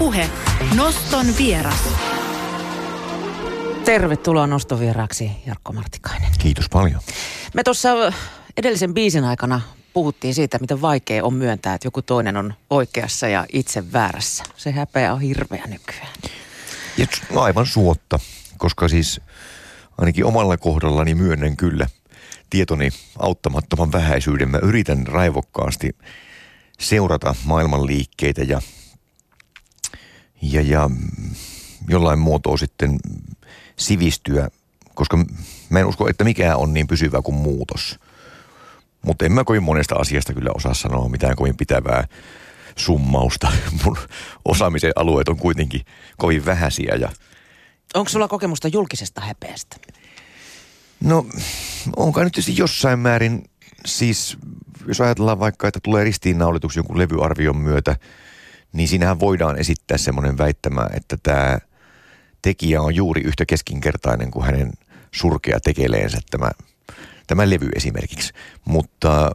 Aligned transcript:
Puhe. 0.00 0.30
Noston 0.76 1.26
vieras. 1.38 1.88
Tervetuloa 3.84 4.46
nostovieraaksi 4.46 5.30
Jarkko 5.46 5.72
Martikainen. 5.72 6.30
Kiitos 6.38 6.68
paljon. 6.68 7.00
Me 7.54 7.62
tuossa 7.62 7.88
edellisen 8.56 8.94
biisin 8.94 9.24
aikana 9.24 9.60
puhuttiin 9.92 10.34
siitä, 10.34 10.58
miten 10.58 10.80
vaikea 10.80 11.24
on 11.24 11.34
myöntää, 11.34 11.74
että 11.74 11.86
joku 11.86 12.02
toinen 12.02 12.36
on 12.36 12.54
oikeassa 12.70 13.28
ja 13.28 13.46
itse 13.52 13.92
väärässä. 13.92 14.44
Se 14.56 14.70
häpeä 14.70 15.12
on 15.12 15.20
hirveä 15.20 15.64
nykyään. 15.66 16.12
Ja 16.96 17.06
no 17.30 17.40
aivan 17.40 17.66
suotta, 17.66 18.18
koska 18.58 18.88
siis 18.88 19.20
ainakin 19.98 20.24
omalla 20.24 20.56
kohdallani 20.56 21.14
myönnän 21.14 21.56
kyllä 21.56 21.86
tietoni 22.50 22.90
auttamattoman 23.18 23.92
vähäisyyden. 23.92 24.50
Mä 24.50 24.58
yritän 24.62 25.06
raivokkaasti 25.06 25.96
seurata 26.80 27.34
maailman 27.44 27.86
liikkeitä 27.86 28.42
ja, 28.42 28.60
ja, 30.42 30.62
ja 30.62 30.90
jollain 31.88 32.18
muotoa 32.18 32.56
sitten 32.56 32.98
sivistyä, 33.76 34.48
koska 34.94 35.24
mä 35.70 35.78
en 35.78 35.86
usko, 35.86 36.08
että 36.08 36.24
mikään 36.24 36.56
on 36.56 36.74
niin 36.74 36.86
pysyvä 36.86 37.22
kuin 37.22 37.34
muutos. 37.34 37.98
Mutta 39.02 39.24
en 39.24 39.32
mä 39.32 39.44
kovin 39.44 39.62
monesta 39.62 39.94
asiasta 39.94 40.34
kyllä 40.34 40.50
osaa 40.54 40.74
sanoa 40.74 41.08
mitään 41.08 41.36
kovin 41.36 41.56
pitävää 41.56 42.04
summausta. 42.76 43.52
Mun 43.84 43.98
osaamisen 44.44 44.92
alueet 44.96 45.28
on 45.28 45.36
kuitenkin 45.36 45.80
kovin 46.16 46.44
vähäisiä 46.44 46.94
ja 46.94 47.08
Onko 47.94 48.08
sulla 48.08 48.28
kokemusta 48.28 48.68
julkisesta 48.68 49.20
häpeästä? 49.20 49.76
No, 51.00 51.26
onko 51.96 52.24
nyt 52.24 52.32
tietysti 52.32 52.56
jossain 52.56 52.98
määrin, 52.98 53.50
siis 53.86 54.38
jos 54.86 55.00
ajatellaan 55.00 55.38
vaikka, 55.38 55.68
että 55.68 55.80
tulee 55.82 56.04
ristiinnaulituksi 56.04 56.78
jonkun 56.78 56.98
levyarvion 56.98 57.56
myötä, 57.56 57.96
niin 58.72 58.88
siinähän 58.88 59.20
voidaan 59.20 59.58
esittää 59.58 59.98
semmoinen 59.98 60.38
väittämä, 60.38 60.86
että 60.94 61.16
tämä 61.22 61.58
tekijä 62.42 62.82
on 62.82 62.94
juuri 62.94 63.22
yhtä 63.22 63.46
keskinkertainen 63.46 64.30
kuin 64.30 64.46
hänen 64.46 64.72
surkea 65.14 65.60
tekeleensä 65.60 66.18
tämä, 66.30 66.50
tämä 67.26 67.50
levy 67.50 67.68
esimerkiksi. 67.76 68.32
Mutta 68.64 69.30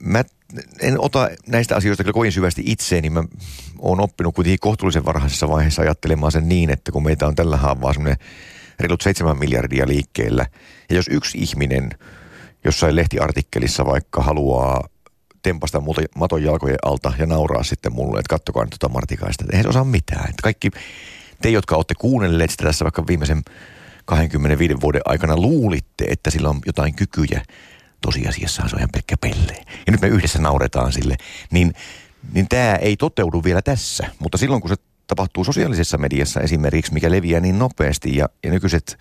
mä 0.00 0.24
en 0.80 1.00
ota 1.00 1.30
näistä 1.46 1.76
asioista 1.76 2.04
kyllä 2.04 2.14
kovin 2.14 2.32
syvästi 2.32 2.62
itseeni. 2.66 3.10
Mä 3.10 3.24
oon 3.78 4.00
oppinut 4.00 4.34
kuitenkin 4.34 4.58
kohtuullisen 4.60 5.04
varhaisessa 5.04 5.48
vaiheessa 5.48 5.82
ajattelemaan 5.82 6.32
sen 6.32 6.48
niin, 6.48 6.70
että 6.70 6.92
kun 6.92 7.04
meitä 7.04 7.26
on 7.26 7.34
tällä 7.34 7.56
haavaa 7.56 7.92
semmoinen 7.92 8.18
reilut 8.80 9.00
7 9.00 9.38
miljardia 9.38 9.88
liikkeellä, 9.88 10.46
ja 10.90 10.96
jos 10.96 11.08
yksi 11.10 11.38
ihminen 11.38 11.90
jossain 12.64 12.96
lehtiartikkelissa 12.96 13.86
vaikka 13.86 14.22
haluaa 14.22 14.88
tempasta 15.44 15.80
multa 15.80 16.02
maton 16.16 16.42
jalkojen 16.42 16.78
alta 16.84 17.12
ja 17.18 17.26
nauraa 17.26 17.62
sitten 17.62 17.92
mulle, 17.92 18.18
että 18.18 18.30
kattokaa 18.30 18.64
nyt 18.64 18.76
tuota 18.80 18.92
Martikaista. 18.92 19.44
Eihän 19.52 19.62
se 19.62 19.68
osaa 19.68 19.84
mitään. 19.84 20.30
Että 20.30 20.42
kaikki 20.42 20.70
te, 21.42 21.50
jotka 21.50 21.76
olette 21.76 21.94
kuunnelleet 21.94 22.50
sitä 22.50 22.64
tässä 22.64 22.84
vaikka 22.84 23.06
viimeisen 23.06 23.42
25 24.04 24.80
vuoden 24.80 25.02
aikana, 25.04 25.36
luulitte, 25.36 26.04
että 26.08 26.30
sillä 26.30 26.48
on 26.48 26.60
jotain 26.66 26.94
kykyjä. 26.94 27.42
Tosiasiassa 28.00 28.68
se 28.68 28.76
on 28.76 28.80
ihan 28.80 28.90
pelkkä 28.92 29.16
pelle. 29.20 29.64
Ja 29.86 29.92
nyt 29.92 30.00
me 30.00 30.08
yhdessä 30.08 30.38
nauretaan 30.38 30.92
sille. 30.92 31.16
Niin, 31.50 31.74
niin 32.32 32.48
tämä 32.48 32.76
ei 32.76 32.96
toteudu 32.96 33.44
vielä 33.44 33.62
tässä. 33.62 34.06
Mutta 34.18 34.38
silloin, 34.38 34.62
kun 34.62 34.68
se 34.68 34.76
tapahtuu 35.06 35.44
sosiaalisessa 35.44 35.98
mediassa 35.98 36.40
esimerkiksi, 36.40 36.92
mikä 36.92 37.10
leviää 37.10 37.40
niin 37.40 37.58
nopeasti 37.58 38.16
ja, 38.16 38.28
ja 38.42 38.50
nykyiset 38.50 38.98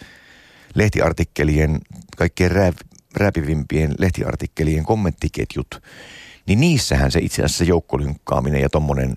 lehtiartikkelien, 0.76 1.80
kaikkein 2.18 2.52
rää, 2.52 2.74
rääpivimpien 3.16 3.96
lehtiartikkelien 4.00 4.84
kommenttiketjut, 4.84 5.82
niin 6.46 6.60
niissähän 6.60 7.12
se 7.12 7.20
itse 7.20 7.44
asiassa 7.44 7.64
joukkolinkkaaminen 7.64 8.62
ja 8.62 8.70
tommonen, 8.70 9.16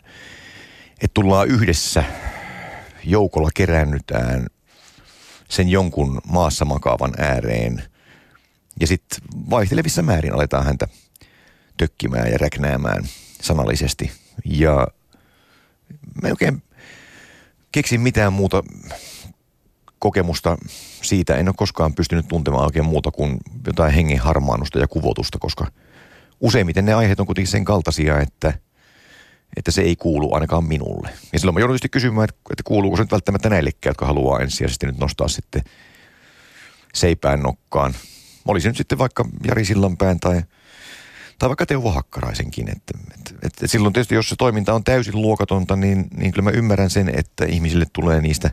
että 0.92 1.14
tullaan 1.14 1.48
yhdessä 1.48 2.04
joukolla 3.04 3.50
kerännytään 3.54 4.46
sen 5.48 5.68
jonkun 5.68 6.20
maassa 6.28 6.64
makaavan 6.64 7.14
ääreen 7.18 7.82
ja 8.80 8.86
sitten 8.86 9.18
vaihtelevissa 9.50 10.02
määrin 10.02 10.34
aletaan 10.34 10.64
häntä 10.64 10.88
tökkimään 11.76 12.30
ja 12.30 12.38
räknäämään 12.38 13.04
sanallisesti. 13.42 14.12
Ja 14.44 14.86
mä 16.22 16.28
en 16.28 16.32
oikein 16.32 16.62
keksin 17.72 18.00
mitään 18.00 18.32
muuta 18.32 18.62
kokemusta 19.98 20.58
siitä. 21.02 21.36
En 21.36 21.48
ole 21.48 21.54
koskaan 21.58 21.94
pystynyt 21.94 22.28
tuntemaan 22.28 22.64
oikein 22.64 22.84
muuta 22.84 23.10
kuin 23.10 23.38
jotain 23.66 23.94
hengen 23.94 24.18
harmaannusta 24.18 24.78
ja 24.78 24.88
kuvotusta, 24.88 25.38
koska 25.38 25.66
useimmiten 26.40 26.84
ne 26.84 26.94
aiheet 26.94 27.20
on 27.20 27.26
kuitenkin 27.26 27.50
sen 27.50 27.64
kaltaisia, 27.64 28.20
että, 28.20 28.52
että 29.56 29.70
se 29.70 29.82
ei 29.82 29.96
kuulu 29.96 30.34
ainakaan 30.34 30.64
minulle. 30.64 31.10
Ja 31.32 31.38
silloin 31.38 31.54
mä 31.54 31.60
joudun 31.60 31.72
tietysti 31.72 31.88
kysymään, 31.88 32.28
että, 32.50 32.62
kuuluuko 32.64 32.96
se 32.96 33.02
nyt 33.02 33.12
välttämättä 33.12 33.50
näillekään, 33.50 33.90
jotka 33.90 34.06
haluaa 34.06 34.40
ensisijaisesti 34.40 34.86
nyt 34.86 34.98
nostaa 34.98 35.28
sitten 35.28 35.62
seipään 36.94 37.40
nokkaan. 37.40 37.94
Oli 38.48 38.60
se 38.60 38.68
nyt 38.68 38.76
sitten 38.76 38.98
vaikka 38.98 39.24
Jari 39.46 39.64
Sillanpään 39.64 40.20
tai, 40.20 40.42
tai 41.38 41.48
vaikka 41.48 41.66
Teuvo 41.66 41.90
Hakkaraisenkin. 41.90 42.68
Että, 42.68 42.98
että, 43.18 43.34
että 43.42 43.66
silloin 43.66 43.92
tietysti, 43.92 44.14
jos 44.14 44.28
se 44.28 44.36
toiminta 44.38 44.74
on 44.74 44.84
täysin 44.84 45.22
luokatonta, 45.22 45.76
niin, 45.76 46.08
niin 46.16 46.32
kyllä 46.32 46.50
mä 46.50 46.56
ymmärrän 46.56 46.90
sen, 46.90 47.18
että 47.18 47.44
ihmisille 47.44 47.86
tulee 47.92 48.20
niistä 48.20 48.50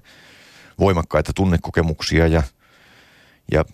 voimakkaita 0.79 1.33
tunnekokemuksia 1.33 2.27
ja, 2.27 2.43
ja 3.51 3.65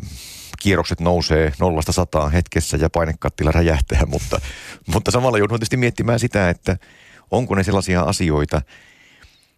kierrokset 0.59 0.99
nousee 0.99 1.53
nollasta 1.59 1.91
sataan 1.91 2.31
hetkessä 2.31 2.77
ja 2.77 2.89
painekattila 2.89 3.51
räjähtää, 3.51 4.05
mutta, 4.13 4.41
mutta 4.93 5.11
samalla 5.11 5.37
joudun 5.37 5.59
tietysti 5.59 5.77
miettimään 5.77 6.19
sitä, 6.19 6.49
että 6.49 6.77
onko 7.31 7.55
ne 7.55 7.63
sellaisia 7.63 8.01
asioita, 8.01 8.61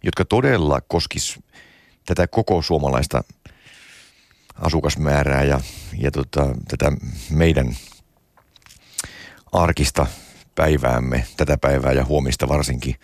jotka 0.03 0.25
todella 0.25 0.81
koskis 0.81 1.39
tätä 2.05 2.27
koko 2.27 2.61
suomalaista 2.61 3.23
asukasmäärää 4.55 5.43
ja, 5.43 5.59
ja 5.97 6.11
tota, 6.11 6.47
tätä 6.67 6.91
meidän 7.29 7.75
arkista 9.51 10.07
päiväämme, 10.55 11.25
tätä 11.37 11.57
päivää 11.57 11.91
ja 11.93 12.05
huomista 12.05 12.47
varsinkin. 12.47 12.95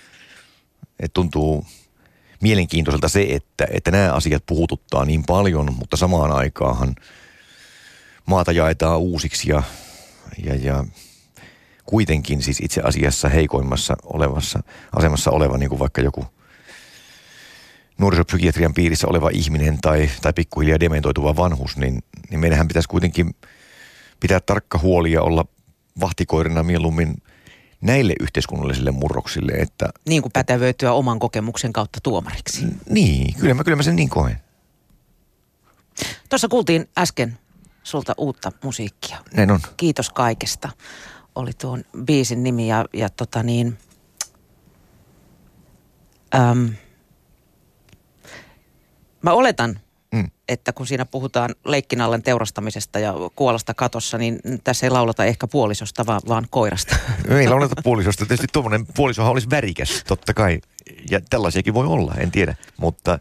Et 0.99 1.13
tuntuu 1.13 1.65
mielenkiintoiselta 2.41 3.09
se, 3.09 3.27
että, 3.29 3.67
että 3.71 3.91
nämä 3.91 4.13
asiat 4.13 4.43
puhututtaa 4.45 5.05
niin 5.05 5.23
paljon, 5.27 5.73
mutta 5.79 5.97
samaan 5.97 6.31
aikaan 6.31 6.95
maata 8.27 8.51
jaetaan 8.51 8.99
uusiksi 8.99 9.49
ja, 9.49 9.63
ja, 10.43 10.55
ja 10.55 10.85
kuitenkin 11.85 12.41
siis 12.41 12.59
itse 12.61 12.81
asiassa 12.81 13.29
heikoimmassa 13.29 13.95
olevassa 14.03 14.59
asemassa 14.95 15.31
oleva, 15.31 15.57
niin 15.57 15.69
kuin 15.69 15.79
vaikka 15.79 16.01
joku 16.01 16.25
nuorisopsykiatrian 17.97 18.73
piirissä 18.73 19.07
oleva 19.07 19.29
ihminen 19.33 19.77
tai, 19.81 20.09
tai 20.21 20.33
pikkuhiljaa 20.33 20.79
dementoituva 20.79 21.35
vanhus, 21.35 21.77
niin, 21.77 22.03
niin 22.29 22.39
meidänhän 22.39 22.67
pitäisi 22.67 22.89
kuitenkin 22.89 23.35
pitää 24.19 24.39
tarkka 24.39 24.79
huoli 24.79 25.11
ja 25.11 25.21
olla 25.21 25.45
vahtikoirina 25.99 26.63
mieluummin 26.63 27.15
näille 27.81 28.13
yhteiskunnallisille 28.19 28.91
murroksille, 28.91 29.51
että... 29.51 29.89
Niin 30.07 30.21
kuin 30.21 30.31
pätevöityä 30.31 30.91
oman 30.91 31.19
kokemuksen 31.19 31.73
kautta 31.73 31.99
tuomariksi. 32.03 32.65
Niin, 32.89 33.35
kyllä 33.39 33.53
mä, 33.53 33.63
kyllä 33.63 33.75
mä 33.75 33.83
sen 33.83 33.95
niin 33.95 34.09
koen. 34.09 34.41
Tuossa 36.29 36.47
kuultiin 36.47 36.89
äsken 36.97 37.37
sulta 37.87 38.13
uutta 38.17 38.51
musiikkia. 38.63 39.17
Näin 39.33 39.51
on. 39.51 39.59
Kiitos 39.77 40.09
kaikesta. 40.09 40.69
Oli 41.35 41.51
tuon 41.61 41.83
biisin 42.05 42.43
nimi 42.43 42.67
ja, 42.67 42.85
ja 42.93 43.09
tota 43.09 43.43
niin... 43.43 43.77
Äm, 46.35 46.73
mä 49.21 49.33
oletan, 49.33 49.79
mm. 50.11 50.31
että 50.49 50.73
kun 50.73 50.87
siinä 50.87 51.05
puhutaan 51.05 51.55
leikkinallen 51.65 52.23
teurastamisesta 52.23 52.99
ja 52.99 53.13
kuolasta 53.35 53.73
katossa, 53.73 54.17
niin 54.17 54.39
tässä 54.63 54.85
ei 54.85 54.89
laulata 54.89 55.25
ehkä 55.25 55.47
puolisosta, 55.47 56.05
vaan, 56.05 56.21
vaan 56.27 56.47
koirasta. 56.49 56.95
Ei 57.39 57.47
lauleta 57.47 57.81
puolisosta. 57.83 58.25
Tietysti 58.25 58.47
tuommoinen 58.53 58.85
puolisohan 58.95 59.31
olisi 59.31 59.49
värikäs, 59.49 60.03
totta 60.07 60.33
kai. 60.33 60.61
Ja 61.09 61.21
tällaisiakin 61.29 61.73
voi 61.73 61.85
olla, 61.85 62.15
en 62.17 62.31
tiedä. 62.31 62.55
Mutta 62.77 63.19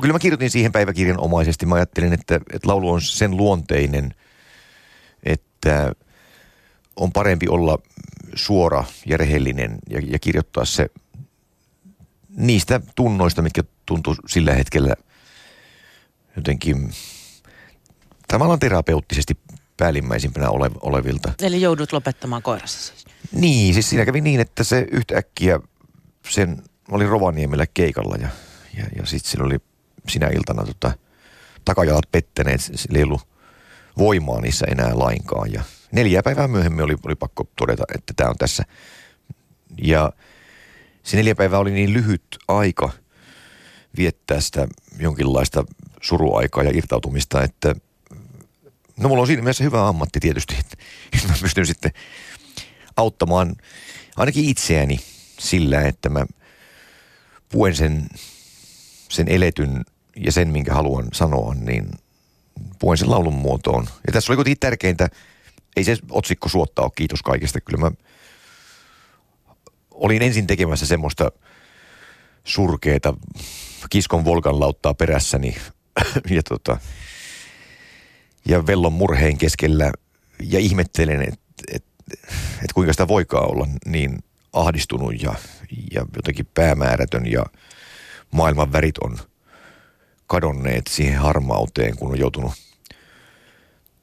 kyllä 0.00 0.12
mä 0.12 0.18
kirjoitin 0.18 0.50
siihen 0.50 0.72
päiväkirjan 0.72 1.20
omaisesti. 1.20 1.66
Mä 1.66 1.74
ajattelin, 1.74 2.12
että, 2.12 2.34
että 2.34 2.68
laulu 2.68 2.90
on 2.90 3.00
sen 3.00 3.36
luonteinen, 3.36 4.14
että 5.22 5.92
on 6.96 7.12
parempi 7.12 7.48
olla 7.48 7.78
suora 8.34 8.84
ja 9.06 9.16
rehellinen 9.16 9.78
ja, 9.90 10.00
ja 10.04 10.18
kirjoittaa 10.18 10.64
se 10.64 10.90
niistä 12.36 12.80
tunnoista, 12.94 13.42
mitkä 13.42 13.64
tuntuu 13.86 14.16
sillä 14.26 14.54
hetkellä 14.54 14.94
jotenkin 16.36 16.90
tavallaan 18.28 18.58
terapeuttisesti 18.58 19.38
päällimmäisimpänä 19.76 20.50
ole, 20.50 20.70
olevilta. 20.80 21.32
Eli 21.42 21.60
joudut 21.60 21.92
lopettamaan 21.92 22.42
koirassa 22.42 22.80
siis? 22.80 23.04
Niin, 23.32 23.74
siis 23.74 23.90
siinä 23.90 24.04
kävi 24.04 24.20
niin, 24.20 24.40
että 24.40 24.64
se 24.64 24.86
yhtäkkiä 24.92 25.60
sen 26.30 26.62
oli 26.90 27.06
Rovaniemellä 27.06 27.66
keikalla 27.74 28.16
ja, 28.16 28.28
ja, 28.76 28.84
ja 28.96 29.06
sitten 29.06 29.30
sillä 29.30 29.44
oli 29.44 29.58
sinä 30.08 30.26
iltana 30.26 30.64
tota, 30.64 30.92
takajalat 31.64 32.10
pettäneet, 32.12 32.60
sillä 32.60 32.98
ei 32.98 33.04
ollut 33.04 33.28
voimaa 33.98 34.40
niissä 34.40 34.66
enää 34.70 34.98
lainkaan 34.98 35.52
ja 35.52 35.62
neljä 35.92 36.22
päivää 36.22 36.48
myöhemmin 36.48 36.84
oli, 36.84 36.96
oli 37.06 37.14
pakko 37.14 37.48
todeta, 37.56 37.84
että 37.94 38.12
tämä 38.16 38.30
on 38.30 38.36
tässä. 38.38 38.62
Ja 39.82 40.12
se 41.02 41.16
neljä 41.16 41.34
päivää 41.34 41.58
oli 41.58 41.70
niin 41.70 41.92
lyhyt 41.92 42.38
aika 42.48 42.90
viettää 43.96 44.40
sitä 44.40 44.68
jonkinlaista 44.98 45.64
suruaikaa 46.00 46.62
ja 46.62 46.70
irtautumista, 46.74 47.42
että 47.42 47.74
no 48.96 49.08
mulla 49.08 49.20
on 49.20 49.26
siinä 49.26 49.42
mielessä 49.42 49.64
hyvä 49.64 49.88
ammatti 49.88 50.20
tietysti, 50.20 50.56
että 50.60 50.76
mä 51.28 51.34
pystyn 51.42 51.66
sitten 51.66 51.90
auttamaan 52.96 53.56
ainakin 54.16 54.44
itseäni 54.44 55.00
sillä, 55.38 55.82
että 55.82 56.08
mä 56.08 56.26
puen 57.48 57.76
sen, 57.76 58.08
sen 59.08 59.28
eletyn 59.28 59.84
ja 60.16 60.32
sen, 60.32 60.48
minkä 60.48 60.74
haluan 60.74 61.08
sanoa, 61.12 61.54
niin 61.54 61.90
puen 62.78 62.98
sen 62.98 63.10
laulun 63.10 63.34
muotoon. 63.34 63.88
Ja 64.06 64.12
tässä 64.12 64.32
oli 64.32 64.36
kuitenkin 64.36 64.60
tärkeintä, 64.60 65.08
ei 65.76 65.84
se 65.84 65.96
otsikko 66.10 66.48
suottaa 66.48 66.84
ole 66.84 66.92
kiitos 66.96 67.22
kaikesta. 67.22 67.60
Kyllä 67.60 67.80
mä 67.80 67.90
olin 69.90 70.22
ensin 70.22 70.46
tekemässä 70.46 70.86
semmoista 70.86 71.32
surkeeta 72.44 73.14
kiskon 73.90 74.24
volkan 74.24 74.60
lauttaa 74.60 74.94
perässäni 74.94 75.56
ja, 76.36 76.42
tota, 76.42 76.76
ja 78.48 78.66
vellon 78.66 78.92
murheen 78.92 79.38
keskellä 79.38 79.92
ja 80.42 80.58
ihmettelen, 80.58 81.22
että 81.22 81.40
et, 81.72 81.84
et 82.64 82.72
kuinka 82.74 82.92
sitä 82.92 83.08
voikaan 83.08 83.50
olla 83.50 83.66
niin 83.86 84.18
ahdistunut 84.52 85.22
ja, 85.22 85.34
ja 85.92 86.06
jotenkin 86.16 86.46
päämäärätön 86.54 87.32
ja 87.32 87.46
maailman 88.30 88.72
värit 88.72 88.98
on 88.98 89.18
kadonneet 90.26 90.86
siihen 90.90 91.18
harmauteen, 91.18 91.96
kun 91.96 92.10
on 92.10 92.18
joutunut 92.18 92.52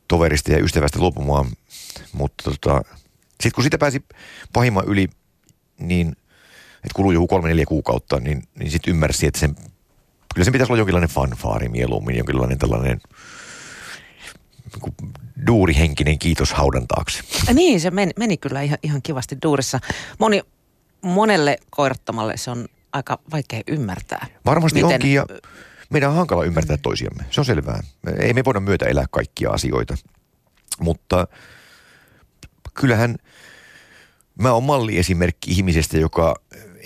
toverista 0.07 0.51
ja 0.51 0.63
ystävästä 0.63 0.99
luopumaan. 0.99 1.45
Mutta 2.13 2.43
tota, 2.43 2.81
sitten 3.29 3.51
kun 3.55 3.63
sitä 3.63 3.77
pääsi 3.77 4.05
pahimman 4.53 4.85
yli, 4.87 5.09
niin 5.79 6.15
että 6.75 6.95
kuluu 6.95 7.11
joku 7.11 7.27
kolme 7.27 7.49
neljä 7.49 7.65
kuukautta, 7.65 8.19
niin, 8.19 8.43
niin 8.55 8.71
sitten 8.71 8.91
ymmärsi, 8.91 9.27
että 9.27 9.39
sen, 9.39 9.55
kyllä 10.33 10.45
sen 10.45 10.51
pitäisi 10.51 10.73
olla 10.73 10.79
jonkinlainen 10.79 11.09
fanfaari 11.09 11.69
mieluummin, 11.69 12.17
jonkinlainen 12.17 12.57
tällainen 12.57 13.01
niin 14.73 14.93
duurihenkinen 15.47 16.19
kiitos 16.19 16.53
haudan 16.53 16.87
taakse. 16.87 17.19
Niin, 17.53 17.81
se 17.81 17.91
meni, 17.91 18.11
meni 18.19 18.37
kyllä 18.37 18.61
ihan, 18.61 18.77
ihan 18.83 19.01
kivasti 19.01 19.37
duurissa. 19.43 19.79
Moni, 20.19 20.41
monelle 21.01 21.57
koirattomalle 21.69 22.37
se 22.37 22.51
on 22.51 22.65
aika 22.93 23.19
vaikea 23.31 23.61
ymmärtää. 23.67 24.27
Varmasti 24.45 24.83
miten... 24.83 24.95
onkin 24.95 25.13
ja 25.13 25.25
meidän 25.89 26.09
on 26.09 26.15
hankala 26.15 26.43
ymmärtää 26.43 26.77
toisiamme. 26.77 27.25
Se 27.29 27.41
on 27.41 27.45
selvää. 27.45 27.79
Ei 28.19 28.33
me 28.33 28.45
voida 28.45 28.59
myötä 28.59 28.85
elää 28.85 29.05
kaikkia 29.11 29.49
asioita. 29.49 29.95
Mutta 30.79 31.27
kyllähän 32.73 33.15
mä 34.41 34.53
oon 34.53 34.63
malliesimerkki 34.63 35.51
ihmisestä, 35.51 35.97
joka 35.97 36.35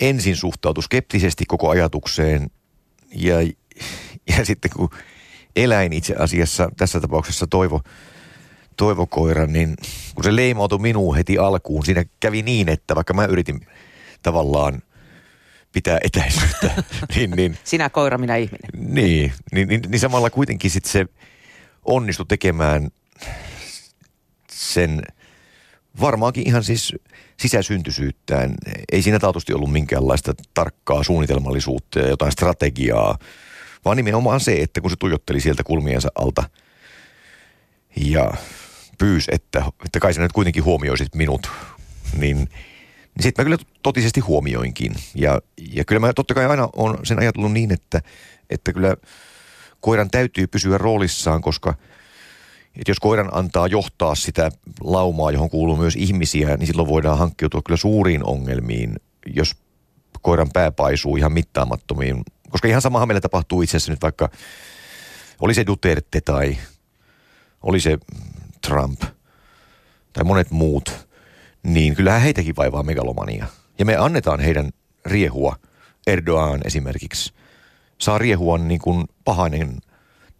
ensin 0.02 0.36
suhtautui 0.36 0.84
skeptisesti 0.84 1.46
koko 1.46 1.70
ajatukseen 1.70 2.50
ja, 3.16 3.42
ja 4.28 4.46
sitten 4.46 4.72
kun 4.76 4.90
eläin 5.56 5.94
itse 5.94 6.16
asiassa, 6.20 6.70
tässä 6.78 7.00
tapauksessa 7.00 7.48
toivo, 7.48 7.82
toivokoira, 8.78 9.48
niin 9.48 9.76
kun 10.16 10.24
se 10.24 10.36
leimautui 10.36 10.80
minuun 10.80 11.16
heti 11.16 11.38
alkuun, 11.38 11.86
siinä 11.86 12.06
kävi 12.20 12.42
niin, 12.42 12.70
että 12.70 12.96
vaikka 12.96 13.14
mä 13.14 13.26
yritin 13.26 13.68
tavallaan 14.24 14.82
pitää 15.74 15.98
etäisyyttä. 16.04 16.84
niin, 17.16 17.32
niin, 17.32 17.58
Sinä 17.64 17.90
koira, 17.90 18.18
minä 18.18 18.36
ihminen. 18.36 18.96
Niin, 18.96 19.34
niin, 19.52 19.68
niin, 19.68 19.82
niin 19.88 20.00
samalla 20.00 20.30
kuitenkin 20.30 20.72
sit 20.72 20.86
se 20.86 21.06
onnistui 21.86 22.26
tekemään 22.30 22.90
sen 24.52 25.02
varmaankin 26.02 26.48
ihan 26.48 26.64
siis 26.64 26.96
sisäsyntyisyyttään. 27.38 28.54
Ei 28.92 29.02
siinä 29.02 29.20
taatusti 29.20 29.54
ollut 29.54 29.72
minkäänlaista 29.72 30.34
tarkkaa 30.54 31.04
suunnitelmallisuutta 31.04 32.00
ja 32.00 32.08
jotain 32.08 32.32
strategiaa, 32.32 33.18
vaan 33.86 33.98
nimenomaan 33.98 34.40
se, 34.40 34.62
että 34.62 34.82
kun 34.82 34.90
se 34.90 34.96
tuijotteli 35.00 35.40
sieltä 35.40 35.64
kulmiensa 35.64 36.10
alta 36.16 36.44
ja 37.96 38.32
pyys, 38.98 39.28
että, 39.32 39.66
että 39.86 40.00
kai 40.00 40.14
sä 40.14 40.22
nyt 40.22 40.32
kuitenkin 40.32 40.66
huomioisit 40.66 41.16
minut, 41.16 41.52
niin, 42.18 42.50
niin 43.18 43.24
sitten 43.24 43.46
mä 43.46 43.50
kyllä 43.50 43.72
totisesti 43.84 44.20
huomioinkin. 44.20 44.96
Ja, 45.16 45.42
ja 45.72 45.86
kyllä 45.86 46.00
mä 46.00 46.14
totta 46.14 46.34
kai 46.34 46.46
aina 46.46 46.70
on 46.76 46.98
sen 47.04 47.20
ajatellut 47.20 47.52
niin, 47.52 47.74
että, 47.74 48.02
että 48.50 48.74
kyllä 48.74 48.96
koiran 49.82 50.10
täytyy 50.10 50.48
pysyä 50.48 50.78
roolissaan, 50.78 51.42
koska– 51.42 51.74
että 52.80 52.92
jos 52.92 53.00
koiran 53.00 53.30
antaa 53.32 53.68
johtaa 53.68 54.16
sitä 54.16 54.52
laumaa, 54.82 55.32
johon 55.32 55.50
kuuluu 55.50 55.76
myös 55.76 55.96
ihmisiä, 55.96 56.58
niin 56.58 56.68
silloin 56.68 56.88
voidaan 56.88 57.18
hankkiutua 57.18 57.62
kyllä 57.66 57.78
suuriin 57.78 58.24
ongelmiin, 58.24 58.96
jos 59.26 59.56
koiran 60.22 60.50
pää 60.54 60.72
paisuu 60.72 61.18
ihan 61.18 61.32
mittaamattomiin. 61.32 62.24
Koska 62.50 62.68
ihan 62.68 62.82
samahan 62.82 63.08
meillä 63.08 63.22
tapahtuu 63.22 63.62
itse 63.62 63.78
asiassa 63.78 63.92
nyt 63.92 64.02
vaikka, 64.02 64.30
oli 65.42 65.54
se 65.54 65.66
Duterte 65.66 66.22
tai 66.22 66.58
oli 67.64 67.80
se 67.80 67.98
Trump 68.68 69.02
tai 70.14 70.24
monet 70.24 70.52
muut, 70.52 71.07
niin 71.64 71.96
kyllähän 71.96 72.22
heitäkin 72.22 72.56
vaivaa 72.56 72.84
megalomania. 72.84 73.48
Ja 73.80 73.86
me 73.86 73.96
annetaan 73.96 74.40
heidän 74.40 74.70
riehua, 75.06 75.56
Erdogan 76.08 76.62
esimerkiksi, 76.66 77.34
saa 77.98 78.18
riehua 78.18 78.58
niin 78.58 78.82
kuin 78.82 79.06
pahainen 79.26 79.78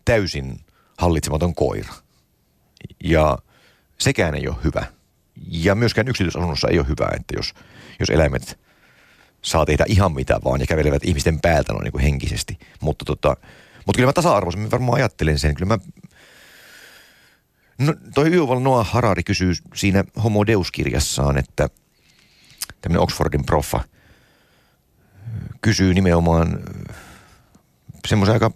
täysin 0.06 0.60
hallitsematon 0.98 1.56
koira– 1.56 1.94
ja 3.04 3.38
sekään 4.00 4.36
ei 4.36 4.48
ole 4.48 4.58
hyvä. 4.64 4.86
Ja 5.48 5.76
myöskään 5.76 6.08
yksityisasunnossa 6.08 6.68
ei 6.68 6.80
ole 6.80 6.88
hyvä, 6.88 7.10
että 7.16 7.34
jos, 7.38 7.54
jos 8.00 8.10
eläimet 8.10 8.60
saa 9.42 9.66
tehdä 9.66 9.86
ihan 9.88 10.12
mitä 10.14 10.40
vaan 10.44 10.60
ja 10.60 10.68
kävelevät 10.68 11.06
ihmisten 11.06 11.40
päältä 11.42 11.74
noin 11.74 11.84
niin 11.84 11.92
kuin 11.92 12.04
henkisesti. 12.04 12.58
Mutta, 12.82 13.06
tota, 13.06 13.38
mutta 13.86 13.98
kyllä 13.98 14.08
mä 14.08 14.14
tasa-arvoisemmin 14.14 14.72
varmaan 14.72 14.96
ajattelen 14.96 15.40
sen. 15.40 15.56
Kyllä 15.56 15.68
mä, 15.68 15.78
no, 17.78 17.94
toi 18.14 18.34
Yuval 18.34 18.60
Noah 18.60 18.92
Harari 18.92 19.24
kysyy 19.24 19.54
siinä 19.74 20.04
Homo 20.24 20.46
Deus-kirjassaan, 20.48 21.38
että 21.38 21.70
tämmöinen 22.82 23.02
Oxfordin 23.02 23.46
proffa 23.46 23.84
kysyy 25.62 25.94
nimenomaan 25.94 26.60
semmoisen 28.08 28.34
aika 28.34 28.52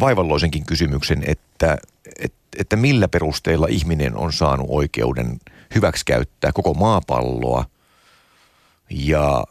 vaivalloisenkin 0.00 0.66
kysymyksen, 0.66 1.22
että, 1.26 1.78
että, 2.18 2.38
että 2.58 2.76
millä 2.76 3.08
perusteilla 3.08 3.66
ihminen 3.66 4.16
on 4.16 4.32
saanut 4.32 4.66
oikeuden 4.70 5.40
hyväksikäyttää 5.74 6.52
koko 6.52 6.74
maapalloa 6.74 7.64
ja 8.90 9.44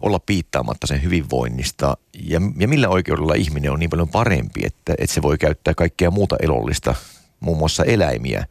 olla 0.00 0.18
piittaamatta 0.18 0.86
sen 0.86 1.02
hyvinvoinnista. 1.02 1.96
Ja, 2.22 2.40
ja 2.58 2.68
millä 2.68 2.88
oikeudella 2.88 3.34
ihminen 3.34 3.72
on 3.72 3.78
niin 3.78 3.90
paljon 3.90 4.08
parempi, 4.08 4.60
että, 4.64 4.94
että 4.98 5.14
se 5.14 5.22
voi 5.22 5.38
käyttää 5.38 5.74
kaikkea 5.74 6.10
muuta 6.10 6.36
elollista, 6.40 6.94
muun 7.40 7.58
muassa 7.58 7.84
eläimiä 7.84 8.46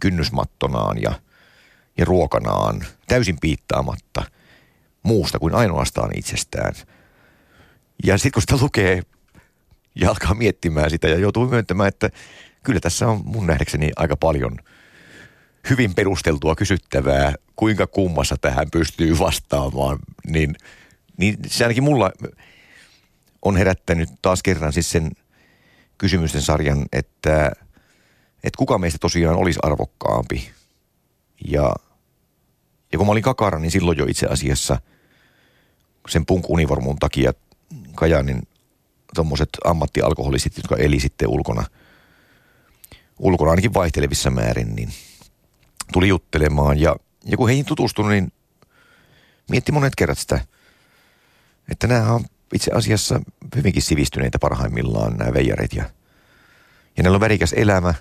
kynnysmattonaan 0.00 1.02
ja, 1.02 1.12
ja 1.98 2.04
ruokanaan 2.04 2.84
täysin 3.06 3.40
piittaamatta 3.40 4.24
muusta 5.02 5.38
kuin 5.38 5.54
ainoastaan 5.54 6.10
itsestään. 6.18 6.74
Ja 8.04 8.18
sitten 8.18 8.32
kun 8.32 8.42
sitä 8.42 8.58
lukee 8.60 9.02
ja 9.94 10.08
alkaa 10.10 10.34
miettimään 10.34 10.90
sitä 10.90 11.08
ja 11.08 11.18
joutuu 11.18 11.48
myöntämään, 11.48 11.88
että 11.88 12.10
kyllä 12.62 12.80
tässä 12.80 13.08
on 13.08 13.22
mun 13.24 13.46
nähdäkseni 13.46 13.90
aika 13.96 14.16
paljon 14.16 14.58
hyvin 15.70 15.94
perusteltua 15.94 16.56
kysyttävää, 16.56 17.34
kuinka 17.56 17.86
kummassa 17.86 18.36
tähän 18.40 18.70
pystyy 18.70 19.18
vastaamaan, 19.18 19.98
niin, 20.26 20.54
niin 21.16 21.36
se 21.46 21.64
ainakin 21.64 21.84
mulla 21.84 22.10
on 23.42 23.56
herättänyt 23.56 24.08
taas 24.22 24.42
kerran 24.42 24.72
siis 24.72 24.90
sen 24.90 25.10
kysymysten 25.98 26.42
sarjan, 26.42 26.86
että, 26.92 27.52
että 28.44 28.58
kuka 28.58 28.78
meistä 28.78 28.98
tosiaan 29.00 29.36
olisi 29.36 29.58
arvokkaampi. 29.62 30.50
Ja, 31.48 31.74
ja 32.92 32.98
kun 32.98 33.06
mä 33.06 33.12
olin 33.12 33.22
kakara, 33.22 33.58
niin 33.58 33.70
silloin 33.70 33.98
jo 33.98 34.04
itse 34.04 34.26
asiassa 34.26 34.80
sen 36.08 36.26
punk-univormun 36.26 36.96
takia 37.00 37.32
Kajanin 37.94 38.42
tuommoiset 39.14 39.48
ammattialkoholistit, 39.64 40.56
jotka 40.56 40.76
eli 40.76 41.00
sitten 41.00 41.28
ulkona, 41.28 41.64
ulkona 43.18 43.50
ainakin 43.50 43.74
vaihtelevissa 43.74 44.30
määrin, 44.30 44.74
niin 44.76 44.88
tuli 45.92 46.08
juttelemaan. 46.08 46.80
Ja, 46.80 46.96
ja 47.24 47.36
kun 47.36 47.48
heihin 47.48 47.64
tutustui, 47.64 48.12
niin 48.12 48.32
mietti 49.50 49.72
monet 49.72 49.94
kerrat 49.96 50.18
sitä, 50.18 50.40
että 51.70 51.86
nämä 51.86 52.12
on 52.12 52.24
itse 52.54 52.70
asiassa 52.74 53.20
hyvinkin 53.56 53.82
sivistyneitä 53.82 54.38
parhaimmillaan 54.38 55.16
nämä 55.16 55.34
veijarit. 55.34 55.72
Ja, 55.72 55.84
ja 56.96 57.02
näillä 57.02 57.16
on 57.16 57.20
värikäs 57.20 57.52
elämä. 57.52 57.94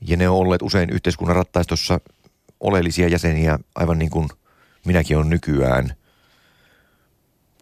Ja 0.00 0.16
ne 0.16 0.28
on 0.28 0.36
olleet 0.36 0.62
usein 0.62 0.90
yhteiskunnan 0.90 1.36
rattaistossa 1.36 2.00
oleellisia 2.60 3.08
jäseniä, 3.08 3.58
aivan 3.74 3.98
niin 3.98 4.10
kuin 4.10 4.28
minäkin 4.84 5.18
on 5.18 5.30
nykyään– 5.30 5.92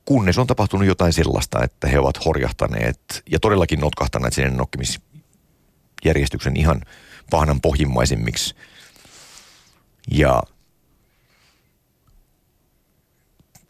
kunnes 0.04 0.38
on 0.38 0.46
tapahtunut 0.46 0.86
jotain 0.86 1.12
sellaista, 1.12 1.64
että 1.64 1.88
he 1.88 1.98
ovat 1.98 2.24
horjahtaneet 2.24 3.22
ja 3.30 3.40
todellakin 3.40 3.80
notkahtaneet 3.80 4.32
sinne 4.32 4.50
nokkimisjärjestyksen 4.50 6.56
ihan 6.56 6.82
pahnan 7.30 7.60
pohjimmaisimmiksi. 7.60 8.54
Ja 10.10 10.42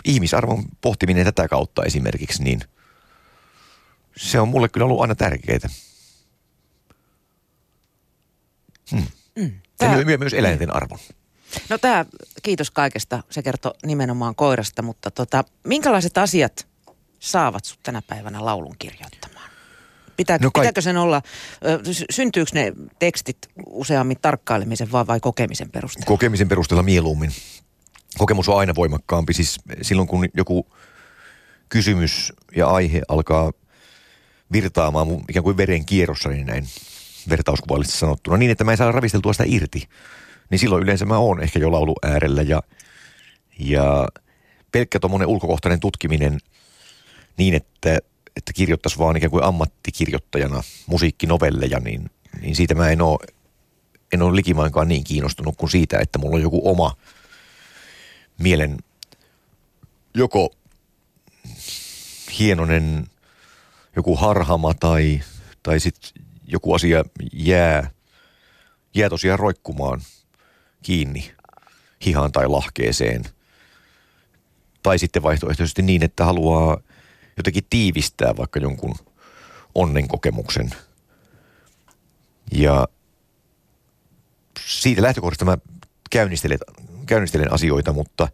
ihmisarvon 0.05 0.65
pohtiminen 0.81 1.25
tätä 1.25 1.49
kautta 1.49 1.83
esimerkiksi, 1.83 2.43
niin 2.43 2.61
se 4.17 4.41
on 4.41 4.49
mulle 4.49 4.69
kyllä 4.69 4.87
ollut 4.87 5.01
aina 5.01 5.15
tärkeää. 5.15 5.59
Mm, 8.93 9.53
tää... 9.79 10.01
Ja 10.01 10.19
myös 10.19 10.35
eläinten 10.35 10.77
arvon. 10.77 10.99
No 11.69 11.79
tämä, 11.79 12.05
kiitos 12.43 12.71
kaikesta, 12.71 13.23
se 13.31 13.43
kertoo 13.43 13.75
nimenomaan 13.87 14.35
koirasta, 14.35 14.83
mutta 14.83 15.11
tota, 15.11 15.45
minkälaiset 15.65 16.19
asiat 16.19 16.67
saavat 17.21 17.65
sut 17.65 17.79
tänä 17.83 18.03
päivänä 18.03 18.45
laulun 18.45 18.77
kirjoittamaan? 18.79 19.51
Pitääkö, 20.17 20.45
no 20.45 20.51
kai... 20.51 20.63
pitääkö 20.63 20.81
sen 20.81 20.97
olla, 20.97 21.23
syntyykö 22.11 22.51
ne 22.55 22.73
tekstit 22.99 23.39
useammin 23.67 24.17
tarkkailemisen 24.23 24.93
vai, 24.93 25.07
vai 25.07 25.21
kokemisen 25.21 25.71
perusteella? 25.71 26.07
Kokemisen 26.07 26.49
perusteella 26.49 26.83
mieluummin. 26.83 27.33
Kokemus 28.19 28.49
on 28.49 28.59
aina 28.59 28.75
voimakkaampi. 28.75 29.33
Siis 29.33 29.59
silloin 29.83 30.09
kun 30.09 30.29
joku 30.37 30.67
kysymys 31.69 32.33
ja 32.57 32.69
aihe 32.69 33.03
alkaa 33.09 33.53
virtaamaan 34.53 35.09
ikään 35.29 35.45
kuin 35.45 35.57
veren 35.57 35.87
kierrossa, 35.87 36.29
niin 36.29 36.47
näin 36.47 36.69
vertauskuvallisesti 37.29 37.99
sanottuna, 37.99 38.37
niin 38.37 38.51
että 38.51 38.65
mä 38.65 38.71
en 38.71 38.77
saa 38.77 38.93
ravisteltua 38.93 39.33
sitä 39.33 39.45
irti. 39.47 39.89
Niin 40.51 40.59
silloin 40.59 40.83
yleensä 40.83 41.05
mä 41.05 41.19
oon 41.19 41.43
ehkä 41.43 41.59
jo 41.59 41.73
laulu 41.73 41.95
äärellä 42.03 42.43
ja, 42.43 42.63
ja 43.59 44.09
pelkkä 44.73 45.01
tuommoinen 45.01 45.29
ulkokohtainen 45.29 45.81
tutkiminen 45.81 46.39
niin, 47.37 47.55
että, 47.55 47.99
että 48.37 48.53
kirjoittaisi 48.53 48.99
vaan 48.99 49.17
ikään 49.17 49.31
kuin 49.31 49.45
ammattikirjoittajana 49.45 50.63
musiikkinovelleja, 50.87 51.81
niin, 51.81 52.11
niin 52.41 52.57
siitä 52.57 52.75
mä 52.75 52.89
en 52.89 53.03
ole, 53.03 53.19
en 54.13 54.23
ole 54.23 54.37
likimainkaan 54.37 54.89
niin 54.89 55.05
kiinnostunut 55.05 55.57
kuin 55.57 55.71
siitä, 55.71 55.99
että 55.99 56.19
mulla 56.19 56.37
on 56.37 56.43
joku 56.43 56.71
oma 56.71 56.97
mielen 58.39 58.79
joko 60.15 60.51
hienonen 62.39 63.07
joku 63.97 64.17
harhama 64.17 64.75
tai, 64.75 65.21
tai 65.63 65.81
sitten 65.81 66.24
joku 66.47 66.75
asia 66.75 67.05
jää, 67.33 67.91
jää 68.95 69.09
tosiaan 69.09 69.39
roikkumaan 69.39 70.01
kiinni 70.83 71.33
hihaan 72.07 72.33
tai 72.33 72.49
lahkeeseen. 72.49 73.25
Tai 74.83 74.99
sitten 74.99 75.23
vaihtoehtoisesti 75.23 75.83
niin, 75.83 76.03
että 76.03 76.25
haluaa 76.25 76.81
jotenkin 77.37 77.65
tiivistää 77.71 78.37
vaikka 78.37 78.61
jonkun 78.61 78.95
onnenkokemuksen. 79.75 80.71
Ja 82.53 82.89
siitä 84.61 85.03
lähtökohdasta 85.03 85.45
mä 85.45 85.59
käynnistelen, 86.11 86.59
käynnistelen 87.07 87.53
asioita, 87.53 87.93
mutta, 87.93 88.29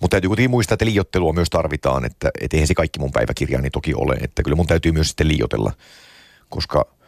mutta 0.00 0.14
täytyy 0.14 0.28
kuitenkin 0.28 0.50
muistaa, 0.50 0.74
että 0.74 0.84
liiottelua 0.84 1.32
myös 1.32 1.50
tarvitaan, 1.50 2.04
että 2.04 2.30
et 2.40 2.54
eihän 2.54 2.66
se 2.66 2.74
kaikki 2.74 2.98
mun 2.98 3.12
päiväkirjaani 3.12 3.70
toki 3.70 3.94
ole, 3.94 4.14
että 4.14 4.42
kyllä 4.42 4.56
mun 4.56 4.66
täytyy 4.66 4.92
myös 4.92 5.08
sitten 5.08 5.28
liiotella, 5.28 5.72
koska– 6.48 6.84